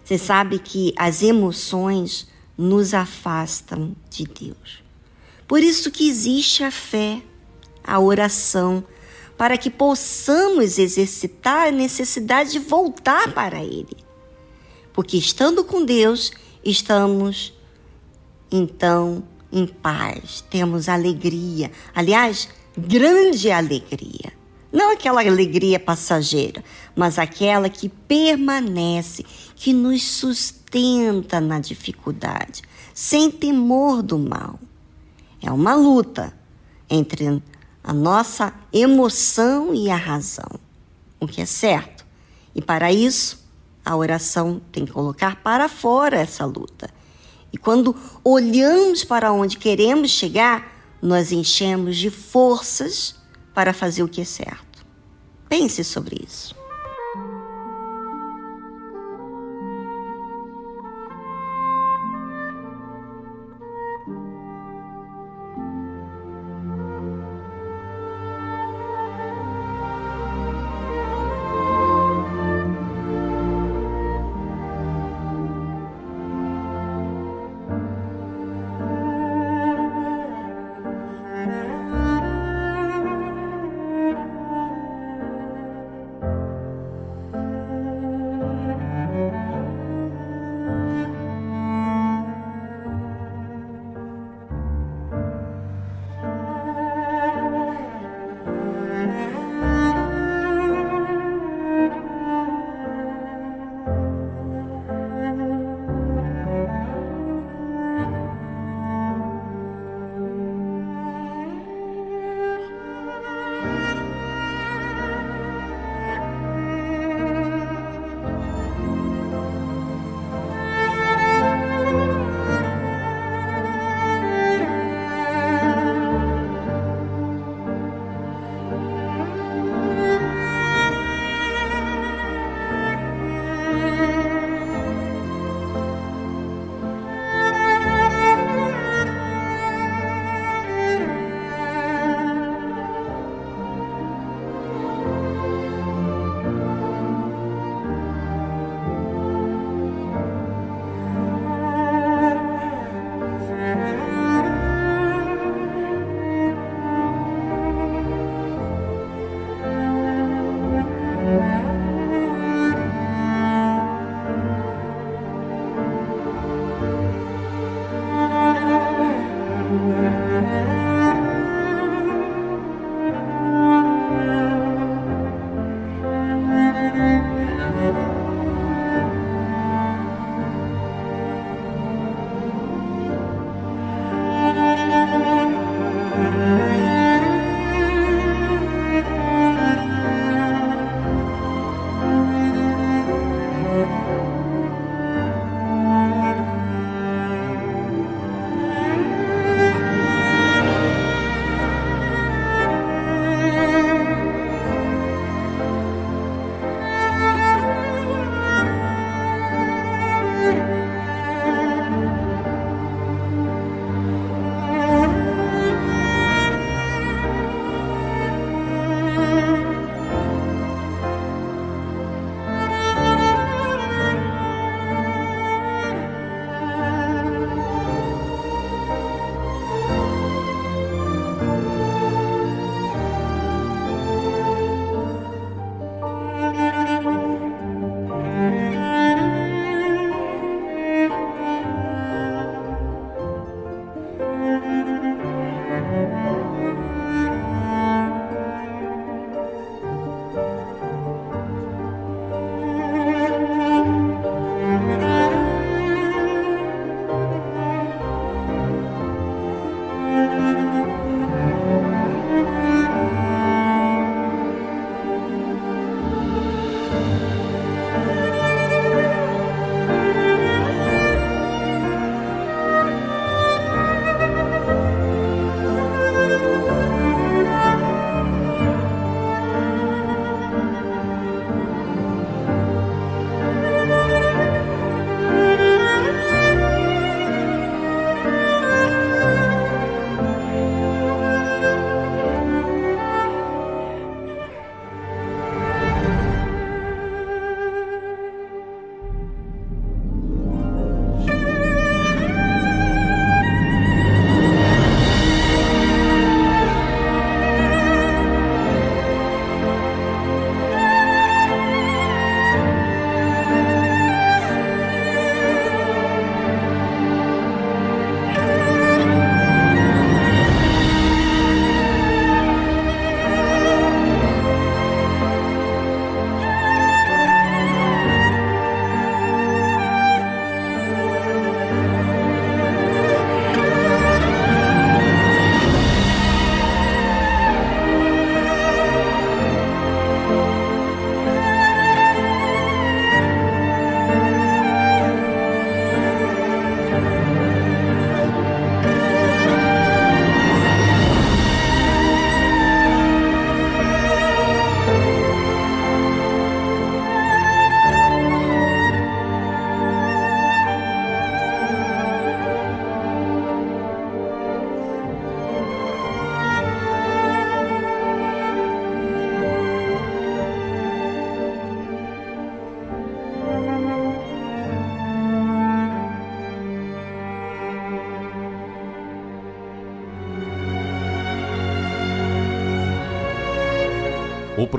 Você 0.04 0.18
sabe 0.18 0.58
que 0.58 0.94
as 0.98 1.22
emoções 1.22 2.28
nos 2.58 2.94
afastam 2.94 3.96
de 4.10 4.26
Deus. 4.26 4.84
Por 5.48 5.62
isso 5.62 5.92
que 5.92 6.10
existe 6.10 6.64
a 6.64 6.72
fé, 6.72 7.22
a 7.84 8.00
oração, 8.00 8.84
para 9.38 9.58
que 9.58 9.70
possamos 9.70 10.78
exercitar 10.78 11.68
a 11.68 11.72
necessidade 11.72 12.52
de 12.52 12.60
voltar 12.60 13.34
para 13.34 13.64
Ele. 13.64 14.09
Porque 15.00 15.16
estando 15.16 15.64
com 15.64 15.86
Deus, 15.86 16.30
estamos 16.62 17.54
então 18.52 19.24
em 19.50 19.66
paz, 19.66 20.44
temos 20.50 20.90
alegria. 20.90 21.72
Aliás, 21.96 22.50
grande 22.78 23.50
alegria. 23.50 24.34
Não 24.70 24.92
aquela 24.92 25.22
alegria 25.22 25.80
passageira, 25.80 26.62
mas 26.98 27.18
aquela 27.18 27.70
que 27.70 27.88
permanece, 27.88 29.26
que 29.56 29.72
nos 29.72 30.04
sustenta 30.04 31.40
na 31.40 31.62
dificuldade, 31.62 32.62
sem 32.94 33.32
temor 33.32 34.04
do 34.04 34.20
mal. 34.20 34.60
É 35.42 35.50
uma 35.50 35.76
luta 35.76 36.34
entre 36.90 37.42
a 37.82 37.94
nossa 37.94 38.54
emoção 38.74 39.74
e 39.74 39.90
a 39.90 39.96
razão, 39.96 40.60
o 41.22 41.26
que 41.26 41.40
é 41.40 41.46
certo. 41.46 42.06
E 42.54 42.62
para 42.62 42.92
isso, 42.92 43.48
a 43.90 43.96
oração 43.96 44.62
tem 44.72 44.86
que 44.86 44.92
colocar 44.92 45.38
para 45.38 45.68
fora 45.68 46.18
essa 46.18 46.46
luta. 46.46 46.92
E 47.52 47.58
quando 47.58 47.96
olhamos 48.24 49.04
para 49.04 49.32
onde 49.32 49.58
queremos 49.58 50.12
chegar, 50.12 50.72
nós 51.02 51.32
enchemos 51.32 51.98
de 51.98 52.12
forças 52.12 53.16
para 53.52 53.74
fazer 53.74 54.04
o 54.04 54.08
que 54.08 54.22
é 54.22 54.26
certo. 54.26 54.86
Pense 55.50 55.84
sobre 55.84 56.24
isso. 56.24 56.59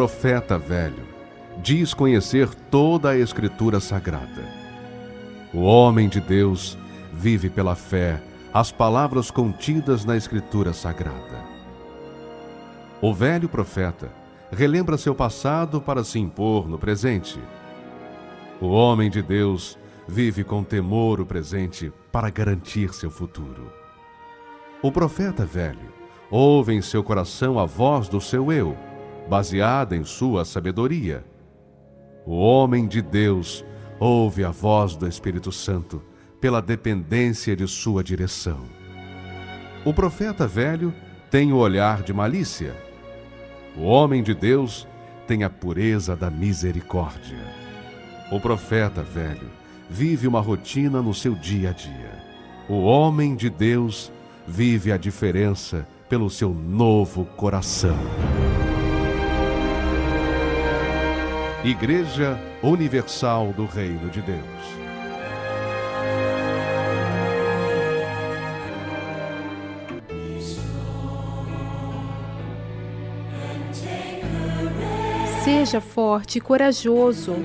Profeta 0.01 0.57
velho 0.57 1.07
diz 1.63 1.93
conhecer 1.93 2.49
toda 2.71 3.11
a 3.11 3.19
Escritura 3.19 3.81
Sagrada. 3.81 4.49
O 5.53 5.59
homem 5.61 6.09
de 6.09 6.23
Deus 6.23 6.79
vive 7.13 7.51
pela 7.51 7.75
fé 7.75 8.19
as 8.51 8.73
palavras 8.73 9.31
contidas 9.31 10.07
na 10.07 10.17
Escritura 10.17 10.73
Sagrada. 10.73 11.45
O 13.03 13.13
velho 13.13 13.47
profeta 13.47 14.11
relembra 14.51 14.97
seu 14.97 15.15
passado 15.15 15.83
para 15.83 16.03
se 16.03 16.19
impor 16.19 16.67
no 16.67 16.79
presente. 16.79 17.39
O 18.59 18.69
homem 18.69 19.11
de 19.11 19.21
Deus 19.21 19.79
vive 20.09 20.43
com 20.43 20.65
temor 20.65 21.21
o 21.21 21.27
presente 21.27 21.93
para 22.11 22.31
garantir 22.31 22.95
seu 22.95 23.11
futuro. 23.11 23.71
O 24.81 24.91
profeta 24.91 25.45
velho 25.45 25.93
ouve 26.31 26.73
em 26.73 26.81
seu 26.81 27.05
coração 27.05 27.59
a 27.59 27.67
voz 27.67 28.09
do 28.09 28.19
seu 28.19 28.51
eu, 28.51 28.75
baseada 29.31 29.97
em 29.97 30.03
sua 30.03 30.45
sabedoria. 30.45 31.25
O 32.27 32.33
homem 32.33 32.89
de 32.89 33.01
Deus 33.01 33.65
ouve 34.01 34.43
a 34.43 34.51
voz 34.51 34.97
do 34.97 35.07
Espírito 35.07 35.53
Santo 35.53 36.03
pela 36.41 36.61
dependência 36.61 37.55
de 37.55 37.69
sua 37.69 38.03
direção. 38.03 38.59
O 39.85 39.95
profeta 39.95 40.49
velho 40.49 40.93
tem 41.31 41.53
o 41.53 41.59
olhar 41.59 42.03
de 42.03 42.13
malícia. 42.13 42.75
O 43.77 43.83
homem 43.83 44.21
de 44.21 44.35
Deus 44.35 44.85
tem 45.29 45.45
a 45.45 45.49
pureza 45.49 46.17
da 46.17 46.29
misericórdia. 46.29 47.39
O 48.33 48.41
profeta 48.41 49.01
velho 49.01 49.49
vive 49.89 50.27
uma 50.27 50.41
rotina 50.41 51.01
no 51.01 51.15
seu 51.15 51.37
dia 51.37 51.71
a 51.71 51.73
dia. 51.73 52.25
O 52.69 52.83
homem 52.83 53.37
de 53.37 53.49
Deus 53.49 54.11
vive 54.45 54.91
a 54.91 54.97
diferença 54.97 55.87
pelo 56.09 56.29
seu 56.29 56.53
novo 56.53 57.25
coração. 57.37 57.97
Igreja 61.63 62.39
Universal 62.63 63.53
do 63.53 63.67
Reino 63.67 64.09
de 64.09 64.23
Deus. 64.23 64.41
Seja 75.45 75.83
forte 75.83 76.39
e 76.39 76.41
corajoso. 76.41 77.37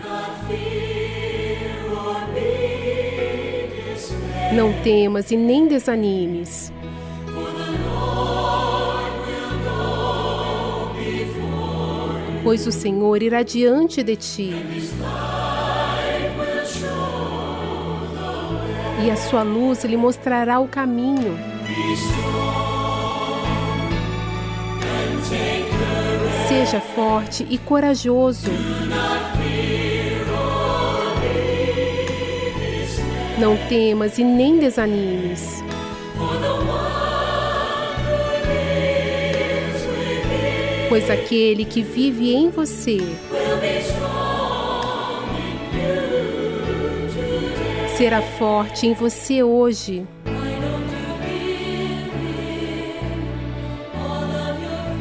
Não 4.54 4.72
temas 4.82 5.30
e 5.30 5.36
nem 5.36 5.68
desanimes. 5.68 6.65
Pois 12.46 12.68
o 12.68 12.72
Senhor 12.72 13.24
irá 13.24 13.42
diante 13.42 14.04
de 14.04 14.16
ti. 14.16 14.54
E 19.04 19.10
a 19.10 19.16
sua 19.16 19.42
luz 19.42 19.84
lhe 19.84 19.98
mostrará 19.98 20.60
o 20.60 20.68
caminho. 20.68 21.36
Seja 26.48 26.80
forte 26.80 27.48
e 27.50 27.58
corajoso. 27.58 28.52
Não 33.40 33.58
temas 33.68 34.20
e 34.20 34.24
nem 34.24 34.60
desanimes. 34.60 35.55
Pois 40.96 41.10
aquele 41.10 41.66
que 41.66 41.82
vive 41.82 42.34
em 42.34 42.50
você 42.50 43.00
será 47.98 48.22
forte 48.22 48.88
em 48.88 48.94
você 48.94 49.44
hoje. 49.44 50.08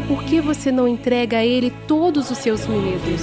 Por 0.09 0.25
que 0.25 0.41
você 0.41 0.73
não 0.73 0.89
entrega 0.89 1.37
a 1.37 1.45
Ele 1.45 1.73
todos 1.87 2.29
os 2.29 2.39
seus 2.39 2.67
medos? 2.67 3.23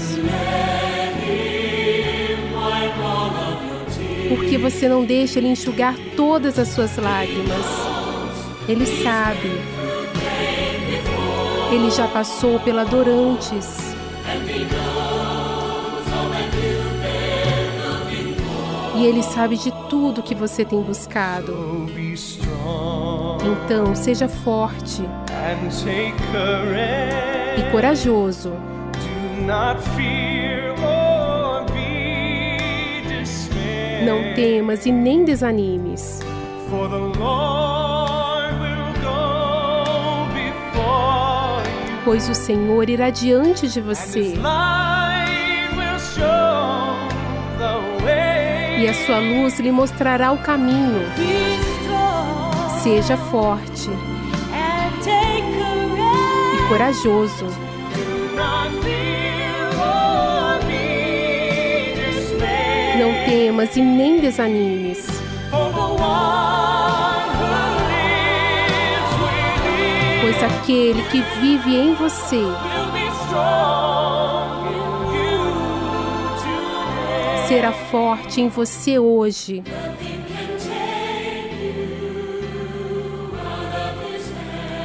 Por 4.30 4.46
que 4.46 4.58
você 4.58 4.88
não 4.88 5.04
deixa 5.04 5.40
Ele 5.40 5.50
enxugar 5.50 5.98
todas 6.16 6.58
as 6.58 6.70
suas 6.70 6.96
lágrimas? 6.96 7.66
Ele 8.70 8.86
sabe. 8.86 9.81
Ele 11.72 11.90
já 11.90 12.08
passou 12.08 12.60
pela 12.60 12.84
dor 12.84 13.08
antes. 13.08 13.96
E 18.98 19.06
Ele 19.06 19.24
sabe 19.24 19.58
de 19.58 19.72
tudo 19.90 20.22
que 20.22 20.36
você 20.36 20.66
tem 20.66 20.82
buscado. 20.82 21.88
Então, 23.44 23.96
seja 23.96 24.28
forte 24.28 25.02
e 27.58 27.72
corajoso. 27.72 28.52
Não 34.06 34.34
temas 34.36 34.86
e 34.86 34.92
nem 34.92 35.24
desanimes. 35.24 36.20
Pois 42.04 42.28
o 42.28 42.34
Senhor 42.34 42.90
irá 42.90 43.10
diante 43.10 43.68
de 43.68 43.80
você. 43.80 44.34
E 48.80 48.88
a 48.88 48.94
sua 49.06 49.20
luz 49.20 49.60
lhe 49.60 49.72
mostrará 49.72 50.32
o 50.32 50.40
caminho. 50.40 51.06
Seja 52.82 53.16
forte 53.16 53.90
e 56.56 56.68
corajoso. 56.68 57.46
Não 62.98 63.14
temas 63.26 63.76
e 63.76 63.82
nem 63.82 64.20
desanimes. 64.20 64.91
Pois 70.32 70.44
aquele 70.44 71.04
que 71.10 71.20
vive 71.42 71.76
em 71.76 71.94
você 71.94 72.42
será 77.50 77.74
forte 77.74 78.40
em 78.40 78.48
você 78.48 78.98
hoje. 78.98 79.62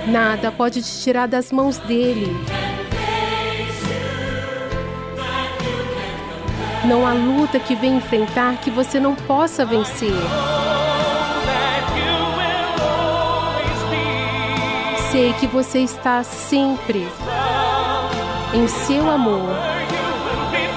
Nada 0.08 0.50
pode 0.50 0.82
te 0.82 1.00
tirar 1.02 1.28
das 1.28 1.52
mãos 1.52 1.78
dele. 1.78 2.26
Não 6.84 7.06
há 7.06 7.12
luta 7.12 7.60
que 7.60 7.76
vem 7.76 7.98
enfrentar 7.98 8.60
que 8.60 8.70
você 8.70 8.98
não 8.98 9.14
possa 9.14 9.64
vencer. 9.64 10.10
Sei 15.16 15.32
que 15.32 15.46
você 15.46 15.78
está 15.78 16.22
sempre 16.22 17.08
em 18.52 18.68
seu 18.68 19.08
amor, 19.08 19.48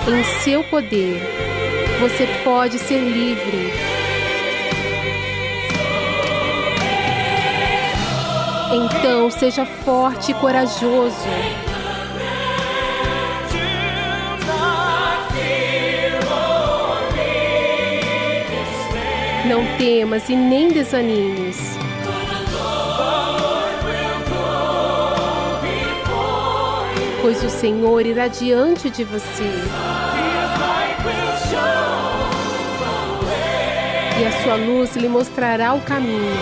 em 0.07 0.24
seu 0.41 0.64
poder. 0.64 1.22
Você 1.99 2.26
pode 2.41 2.80
ser 2.80 2.99
livre. 2.99 3.74
Então 8.72 9.30
seja 9.30 9.66
forte 9.66 10.32
e 10.32 10.34
corajoso. 10.36 11.18
Não 19.45 19.78
temas 19.78 20.30
e 20.30 20.36
nem 20.38 20.70
desanimes. 20.70 21.68
Pois 27.21 27.43
o 27.43 27.49
Senhor 27.49 28.05
irá 28.05 28.27
diante 28.27 28.89
de 28.89 29.03
você. 29.03 29.51
E 34.19 34.25
a 34.25 34.43
sua 34.43 34.55
luz 34.55 34.95
lhe 34.95 35.07
mostrará 35.07 35.73
o 35.73 35.81
caminho. 35.81 36.37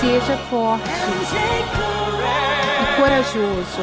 Seja 0.00 0.36
forte 0.50 0.90
e 2.82 3.00
corajoso. 3.00 3.82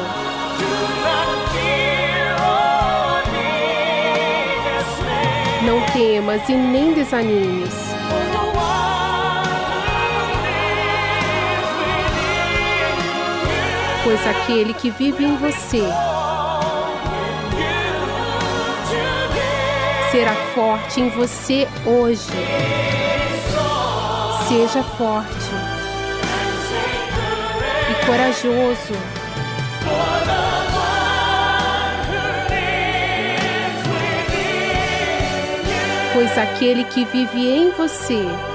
Não 5.64 5.80
temas 5.92 6.48
e 6.48 6.52
nem 6.52 6.92
desanimes. 6.92 7.83
Pois 14.04 14.26
aquele 14.26 14.74
que 14.74 14.90
vive 14.90 15.24
em 15.24 15.36
você 15.38 15.82
será 20.10 20.34
forte 20.54 21.00
em 21.00 21.08
você 21.08 21.66
hoje. 21.86 22.28
Seja 24.46 24.82
forte 24.82 25.50
e 27.90 28.06
corajoso. 28.06 28.94
Pois 36.12 36.38
aquele 36.38 36.84
que 36.84 37.06
vive 37.06 37.48
em 37.48 37.70
você 37.70 38.53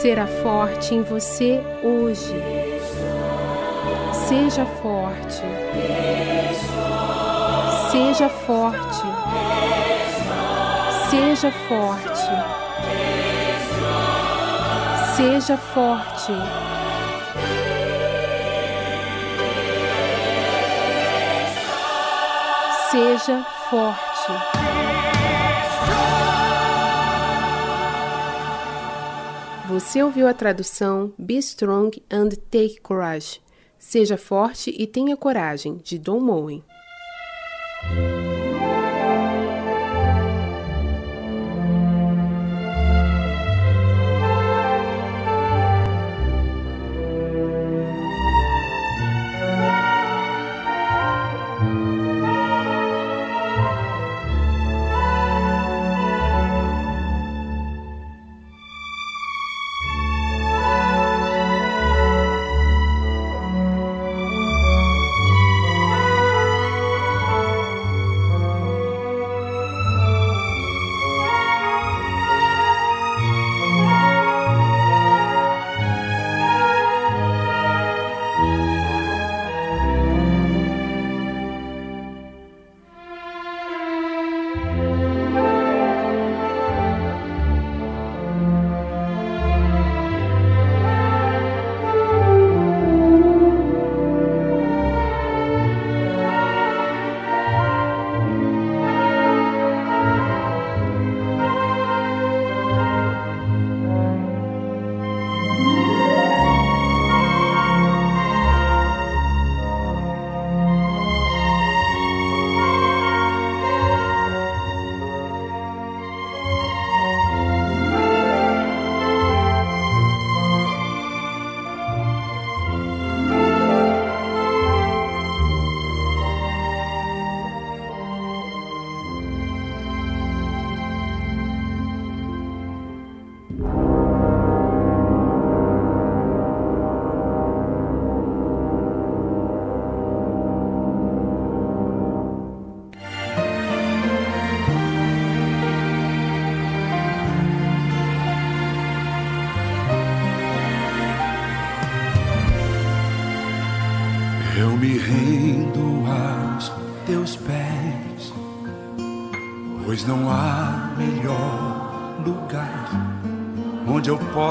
será 0.00 0.26
forte 0.26 0.94
em 0.94 1.02
você 1.02 1.60
hoje. 1.82 2.34
Seja 4.26 4.64
forte. 4.64 5.42
Seja 7.90 8.28
forte. 8.30 9.02
Seja 11.10 11.52
forte. 11.68 12.30
Seja 15.16 15.56
forte. 15.58 16.32
Seja 22.90 23.44
forte. 23.68 24.69
Você 29.80 30.02
ouviu 30.02 30.28
a 30.28 30.34
tradução 30.34 31.10
Be 31.18 31.38
Strong 31.38 32.02
and 32.10 32.28
Take 32.50 32.82
Courage. 32.82 33.40
Seja 33.78 34.18
forte 34.18 34.74
e 34.76 34.86
tenha 34.86 35.16
coragem, 35.16 35.78
de 35.82 35.98
Don 35.98 36.20
Moen. 36.20 36.62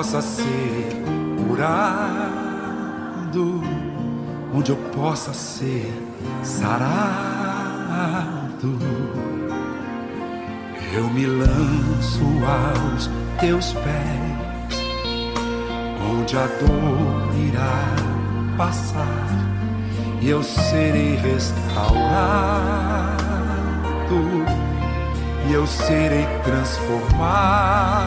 Possa 0.09 0.21
ser 0.21 1.03
curado, 1.47 2.01
onde 4.53 4.71
eu 4.71 4.77
possa 4.93 5.33
ser 5.33 5.91
sarado. 6.43 6.79
Eu 10.93 11.09
me 11.09 11.25
lanço 11.25 12.23
aos 12.45 13.09
teus 13.39 13.73
pés, 13.73 14.79
onde 16.11 16.37
a 16.37 16.47
dor 16.47 17.35
irá 17.47 17.95
passar, 18.57 19.27
e 20.21 20.29
eu 20.29 20.43
serei 20.43 21.15
restaurado, 21.15 21.99
e 25.49 25.53
eu 25.53 25.65
serei 25.65 26.27
transformado 26.43 27.99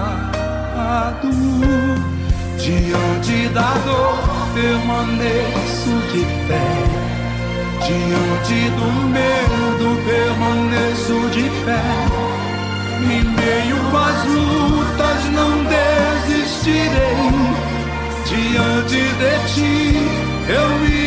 Diante 2.63 3.49
da 3.49 3.75
dor 3.85 4.19
permaneço 4.55 5.91
de 6.13 6.25
pé. 6.47 6.69
Diante 7.85 8.71
do 8.71 8.89
medo 9.09 9.89
permaneço 10.05 11.29
de 11.31 11.51
pé. 11.65 11.83
Em 13.03 13.25
meio 13.25 13.79
às 13.97 14.25
lutas 14.27 15.25
não 15.33 15.65
desistirei. 15.65 17.17
Diante 18.27 19.03
de 19.19 19.33
ti 19.53 20.32
eu 20.53 20.69
me 20.79 21.01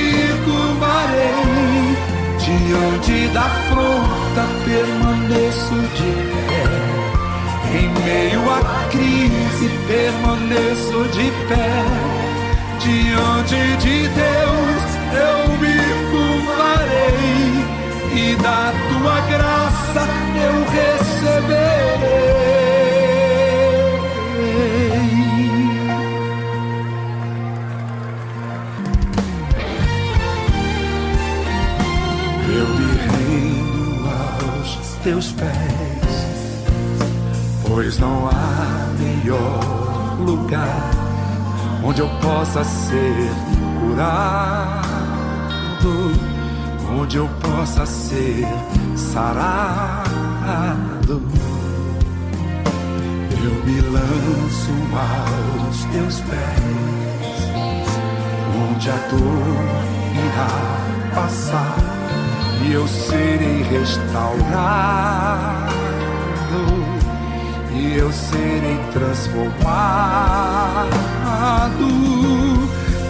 curvarei. 0.43 1.95
Diante 2.39 3.17
da 3.33 3.41
afronta 3.41 4.43
permaneço 4.65 5.77
de 5.97 6.11
pé. 6.47 6.63
Em 7.77 7.87
meio 8.03 8.41
à 8.51 8.53
crise 8.89 9.67
permaneço 9.87 10.99
de 11.15 11.27
pé. 11.47 11.71
Diante 12.79 13.61
de 13.77 13.97
Deus 14.09 14.85
eu 15.13 15.39
me 15.61 15.77
curvarei 16.11 17.53
e 18.15 18.35
da 18.35 18.61
tua 18.89 19.17
graça 19.29 20.03
eu 20.45 20.55
receberei. 20.75 22.64
Teus 35.05 35.31
pés 35.33 36.05
pois 37.67 37.99
não 37.99 38.27
há 38.27 38.89
melhor 38.97 40.17
lugar 40.19 40.89
onde 41.83 42.01
eu 42.01 42.09
possa 42.19 42.63
ser 42.63 43.29
curado, 43.79 44.81
onde 46.99 47.17
eu 47.17 47.29
possa 47.39 47.85
ser 47.85 48.47
sarado. 48.95 50.01
Eu 53.43 53.53
me 53.63 53.81
lanço 53.81 54.71
aos 54.95 55.85
teus 55.85 56.21
pés, 56.21 57.51
onde 58.71 58.89
a 58.89 58.97
dor 59.11 59.61
irá 60.25 60.49
passar 61.13 61.94
e 62.63 62.73
eu 62.73 62.87
serei 62.87 63.63
restaurado 63.63 65.05
e 67.75 67.97
eu 67.97 68.11
serei 68.11 68.79
transformado. 68.93 69.65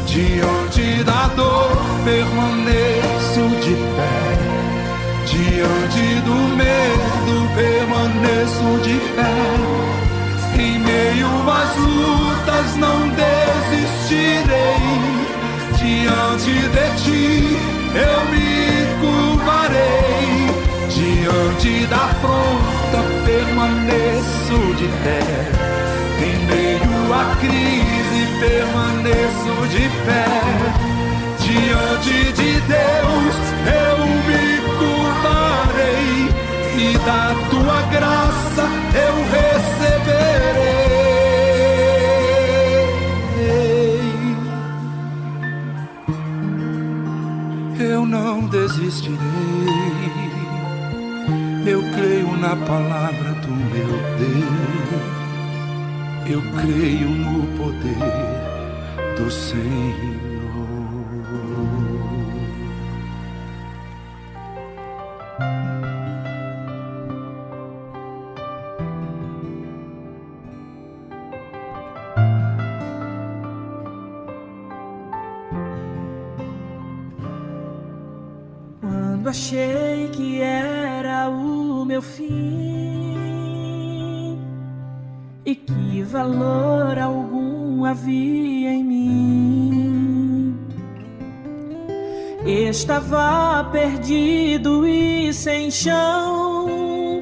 Diante 0.07 1.03
da 1.03 1.27
dor 1.35 1.77
permaneço 2.03 3.49
de 3.61 3.75
pé. 3.95 4.35
Diante 5.25 6.21
do 6.21 6.35
medo 6.55 7.35
permaneço 7.55 8.79
de 8.81 8.97
pé. 9.15 9.35
Em 10.57 10.79
meio 10.79 11.27
às 11.49 11.75
lutas 11.77 12.75
não 12.77 13.09
desistirei. 13.09 14.45
Diante 15.77 16.53
de 16.69 16.85
ti 17.03 17.57
eu 17.93 18.25
me. 18.31 18.64
Diante 21.25 21.87
da 21.87 21.95
afronta 21.95 23.01
permaneço 23.25 24.59
de 24.77 24.87
pé. 25.03 25.23
Em 26.21 26.37
meio 26.45 26.95
à 27.11 27.35
crise 27.37 28.21
permaneço 28.39 29.53
de 29.71 29.85
pé. 30.05 30.29
Diante 31.39 32.17
de 32.31 32.51
Deus 32.61 33.35
eu 33.65 33.97
me 34.27 34.45
curvarei. 34.77 36.13
E 36.77 36.89
da 36.99 37.33
tua 37.49 37.79
graça 37.89 38.65
eu 38.93 39.15
receberei. 39.33 40.69
Eu 47.79 48.01
não 48.05 48.45
desistirei. 48.45 49.74
Na 52.45 52.55
palavra 52.57 53.31
do 53.41 53.47
meu 53.47 53.89
Deus. 54.19 55.01
Eu 56.29 56.41
creio 56.61 57.09
no 57.09 57.41
poder 57.57 57.97
do 59.17 59.31
Senhor. 59.31 60.34
Chão, 95.75 97.21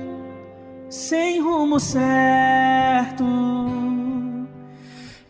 sem 0.88 1.42
rumo 1.42 1.80
certo. 1.80 3.26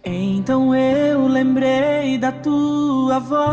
Então 0.03 0.75
eu 0.75 1.25
lembrei 1.27 2.17
da 2.17 2.33
tua 2.33 3.19
voz. 3.19 3.43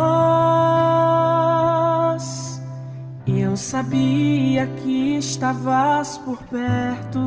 Eu 3.24 3.56
sabia 3.56 4.66
que 4.66 5.18
estavas 5.18 6.18
por 6.18 6.38
perto, 6.44 7.20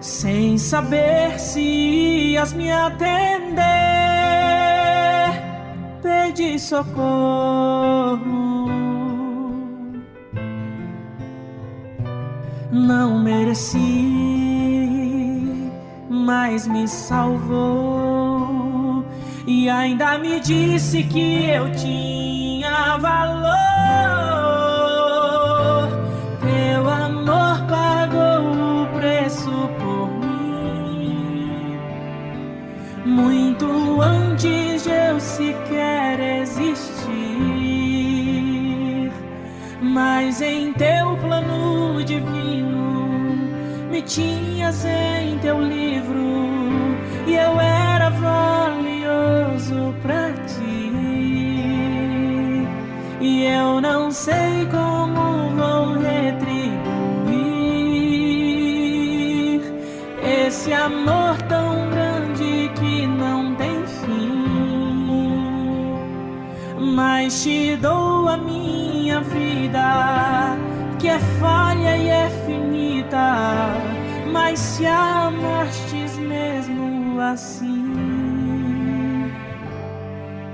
sem 0.00 0.58
saber 0.58 1.38
se 1.38 1.60
ias 2.32 2.52
me 2.52 2.72
atender. 2.72 3.62
Pedi 6.02 6.58
socorro. 6.58 8.35
Não 12.86 13.18
mereci, 13.18 13.80
mas 16.08 16.68
me 16.68 16.86
salvou 16.86 18.14
e 19.44 19.68
ainda 19.68 20.16
me 20.18 20.38
disse 20.38 21.02
que 21.02 21.50
eu 21.50 21.72
tinha 21.72 22.96
valor. 22.98 23.56
Teu 26.40 26.88
amor 26.88 27.60
pagou 27.68 28.84
o 28.84 28.86
preço 28.96 29.50
por 29.80 30.08
mim, 30.20 31.76
muito 33.04 34.00
antes 34.00 34.84
de 34.84 34.90
eu 34.90 35.18
sequer 35.18 36.20
existir. 36.40 37.16
Mas 39.82 40.40
em 40.40 40.72
teu 40.72 41.05
tinhas 44.16 44.82
em 44.86 45.38
teu 45.40 45.60
livro 45.60 46.24
e 47.26 47.34
eu 47.34 47.60
era 47.60 48.08
valioso 48.08 49.94
pra 50.00 50.32
ti. 50.46 50.90
E 53.20 53.44
eu 53.44 53.78
não 53.82 54.10
sei 54.10 54.66
como 54.70 55.50
vou 55.54 55.98
retribuir 55.98 56.80
esse 60.46 60.72
amor 60.72 61.36
tão 61.46 61.90
grande 61.90 62.70
que 62.74 63.06
não 63.06 63.54
tem 63.56 63.86
fim. 63.86 64.46
Mas 66.94 67.42
te 67.42 67.76
dou 67.76 68.28
a 68.30 68.38
minha 68.38 69.20
vida, 69.20 70.15
Se 74.56 74.86
amastes 74.86 76.16
mesmo 76.16 77.20
assim, 77.20 77.92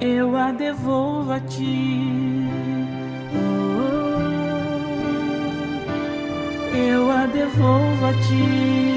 eu 0.00 0.36
a 0.36 0.50
devolvo 0.50 1.30
a 1.30 1.38
ti. 1.38 2.48
Oh, 3.36 4.36
eu 6.76 7.10
a 7.12 7.26
devolvo 7.26 8.06
a 8.06 8.12
ti. 8.12 8.91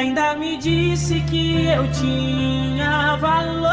Ainda 0.00 0.34
me 0.34 0.56
disse 0.56 1.20
que 1.20 1.66
eu 1.66 1.86
tinha 1.92 3.16
valor. 3.16 3.68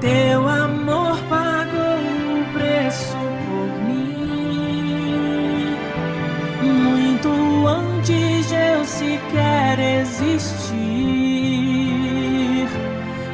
Teu 0.00 0.48
amor 0.48 1.18
pagou 1.28 2.00
o 2.40 2.44
preço 2.54 3.18
por 3.46 3.68
mim, 3.86 5.76
muito 6.62 7.28
antes 7.66 8.48
de 8.48 8.54
eu 8.54 8.82
sequer 8.84 9.78
existir. 10.00 10.74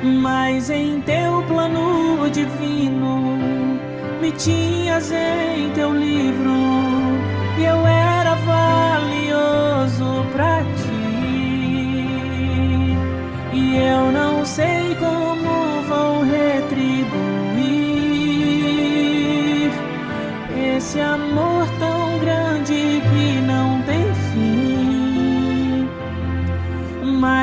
Mas 0.02 0.70
em 0.70 1.00
teu 1.02 1.42
plano 1.44 2.28
divino 2.30 3.38
me 4.20 4.32
tinhas 4.32 5.12
em 5.12 5.70
teu 5.72 5.94
livro 5.94 6.50
e 7.58 7.64
eu 7.64 7.86
era 7.86 7.99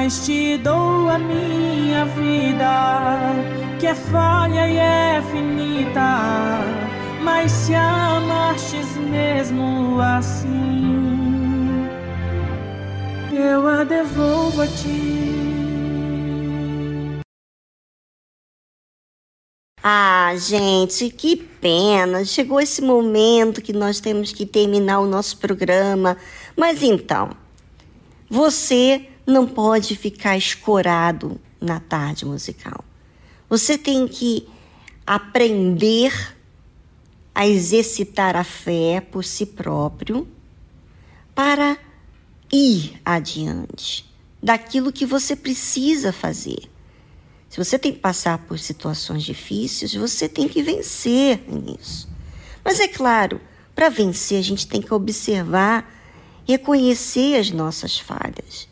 mas 0.07 0.25
te 0.25 0.57
dou 0.59 1.09
a 1.09 1.19
minha 1.19 2.05
vida, 2.05 3.35
que 3.77 3.87
é 3.87 3.93
falha 3.93 4.65
e 4.65 4.77
é 4.77 5.21
finita. 5.33 6.61
Mas 7.21 7.51
se 7.51 7.75
amastes 7.75 8.95
mesmo 8.95 9.99
assim, 9.99 11.89
eu 13.33 13.67
a 13.67 13.83
devolvo 13.83 14.61
a 14.61 14.67
ti. 14.67 15.17
Ah, 19.83 20.35
gente, 20.37 21.09
que 21.09 21.35
pena. 21.35 22.23
Chegou 22.23 22.61
esse 22.61 22.81
momento 22.81 23.61
que 23.61 23.73
nós 23.73 23.99
temos 23.99 24.31
que 24.31 24.45
terminar 24.45 25.01
o 25.01 25.05
nosso 25.05 25.37
programa. 25.37 26.15
Mas 26.55 26.81
então, 26.81 27.31
você 28.29 29.05
não 29.27 29.45
pode 29.45 29.93
ficar 29.97 30.37
escorado 30.37 31.37
na 31.59 31.81
tarde 31.81 32.25
musical. 32.25 32.85
Você 33.49 33.77
tem 33.77 34.07
que 34.07 34.47
aprender 35.05 36.33
a 37.35 37.45
exercitar 37.45 38.37
a 38.37 38.43
fé 38.45 39.01
por 39.01 39.25
si 39.25 39.45
próprio 39.45 40.25
para 41.35 41.77
ir 42.51 42.99
adiante 43.03 44.09
daquilo 44.41 44.93
que 44.93 45.05
você 45.05 45.35
precisa 45.35 46.13
fazer. 46.13 46.71
Se 47.49 47.57
você 47.57 47.77
tem 47.77 47.91
que 47.91 47.99
passar 47.99 48.37
por 48.39 48.57
situações 48.57 49.23
difíceis, 49.23 49.93
você 49.93 50.29
tem 50.29 50.47
que 50.47 50.63
vencer 50.63 51.43
nisso. 51.47 52.07
Mas 52.63 52.79
é 52.79 52.87
claro, 52.87 53.41
para 53.75 53.89
vencer 53.89 54.39
a 54.39 54.43
gente 54.43 54.67
tem 54.67 54.81
que 54.81 54.93
observar, 54.93 55.93
reconhecer 56.45 57.37
as 57.39 57.51
nossas 57.51 57.99
falhas 57.99 58.67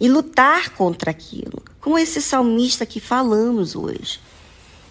e 0.00 0.08
lutar 0.08 0.70
contra 0.70 1.10
aquilo, 1.10 1.62
como 1.80 1.98
esse 1.98 2.22
salmista 2.22 2.86
que 2.86 2.98
falamos 2.98 3.76
hoje. 3.76 4.20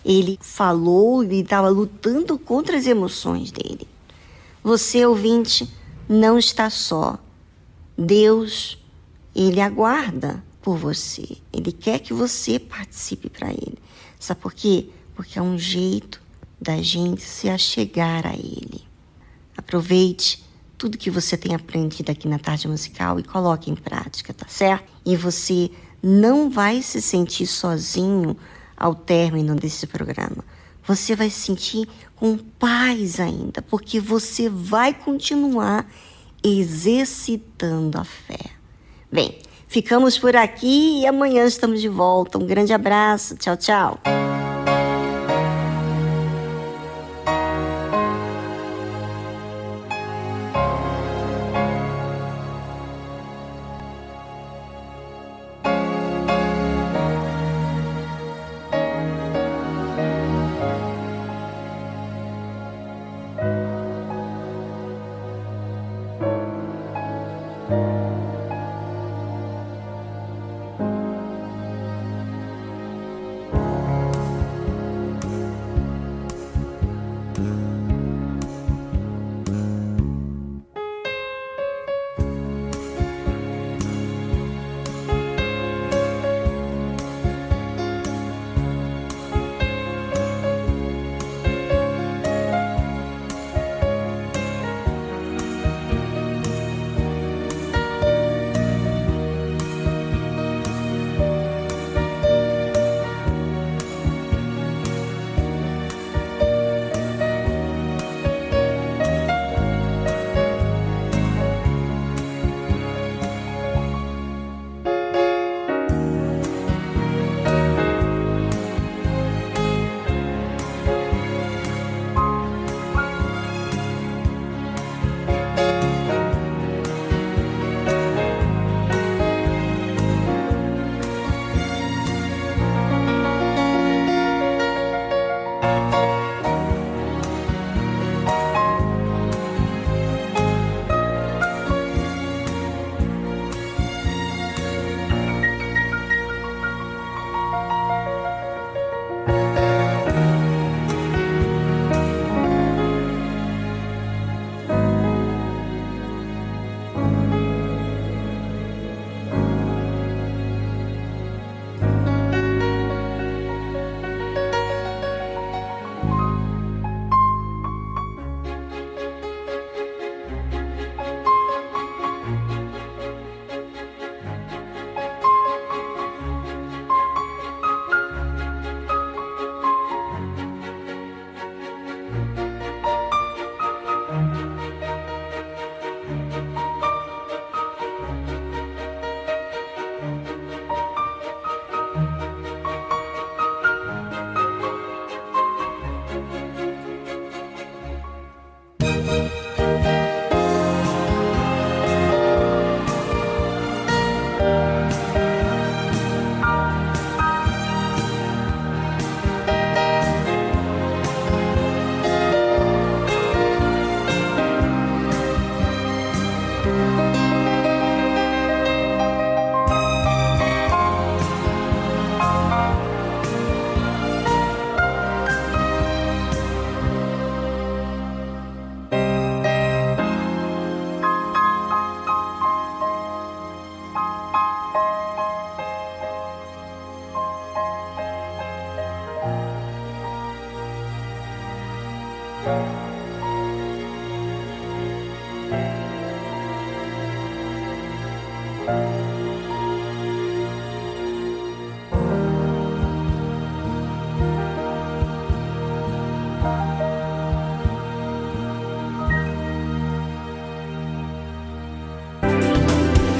Ele 0.06 0.38
falou, 0.41 1.23
ele 1.23 1.41
estava 1.41 1.68
lutando 1.68 2.38
contra 2.38 2.77
as 2.77 2.86
emoções 2.86 3.52
dele. 3.52 3.88
Você, 4.64 5.06
ouvinte, 5.06 5.69
não 6.07 6.38
está 6.38 6.69
só. 6.69 7.18
Deus, 7.98 8.77
ele 9.36 9.60
aguarda 9.60 10.44
por 10.61 10.77
você. 10.77 11.38
Ele 11.52 11.72
quer 11.72 11.99
que 11.99 12.14
você 12.14 12.60
participe 12.60 13.30
para 13.30 13.49
ele. 13.49 13.77
Sabe 14.19 14.40
por 14.40 14.53
quê? 14.53 14.90
Porque 15.15 15.40
é 15.40 15.41
um 15.41 15.57
jeito 15.57 16.22
da 16.61 16.81
gente 16.81 17.22
se 17.22 17.49
achegar 17.49 18.26
a 18.26 18.34
ele. 18.34 18.84
Aproveite 19.57 20.44
tudo 20.80 20.97
que 20.97 21.11
você 21.11 21.38
tem 21.38 21.53
aprendido 21.53 22.10
aqui 22.10 22.27
na 22.27 22.39
tarde 22.39 22.68
musical 22.68 23.19
e 23.19 23.23
coloque 23.23 23.69
em 23.69 23.76
prática, 23.76 24.34
tá 24.34 24.47
certo? 24.47 24.91
E 25.06 25.15
você 25.15 25.69
não 26.01 26.49
vai 26.49 26.81
se 26.81 27.01
sentir 27.01 27.45
sozinho 27.45 28.35
ao 28.76 28.95
término 28.95 29.53
desse 29.53 29.85
programa. 29.85 30.43
Você 30.88 31.15
vai 31.15 31.30
se 31.30 31.41
sentir 31.41 31.88
com 32.15 32.35
paz 32.38 33.19
ainda, 33.19 33.61
porque 33.61 33.99
você 33.99 34.49
vai 34.49 34.93
continuar 34.93 35.85
exercitando 36.41 37.99
a 37.99 38.03
fé. 38.03 38.39
Bem, 39.11 39.38
Ficamos 39.69 40.18
por 40.18 40.35
aqui 40.35 41.01
e 41.01 41.06
amanhã 41.06 41.45
estamos 41.45 41.80
de 41.80 41.88
volta. 41.88 42.39
Um 42.39 42.47
grande 42.47 42.73
abraço. 42.73 43.35
Tchau, 43.38 43.56
tchau. 43.56 43.99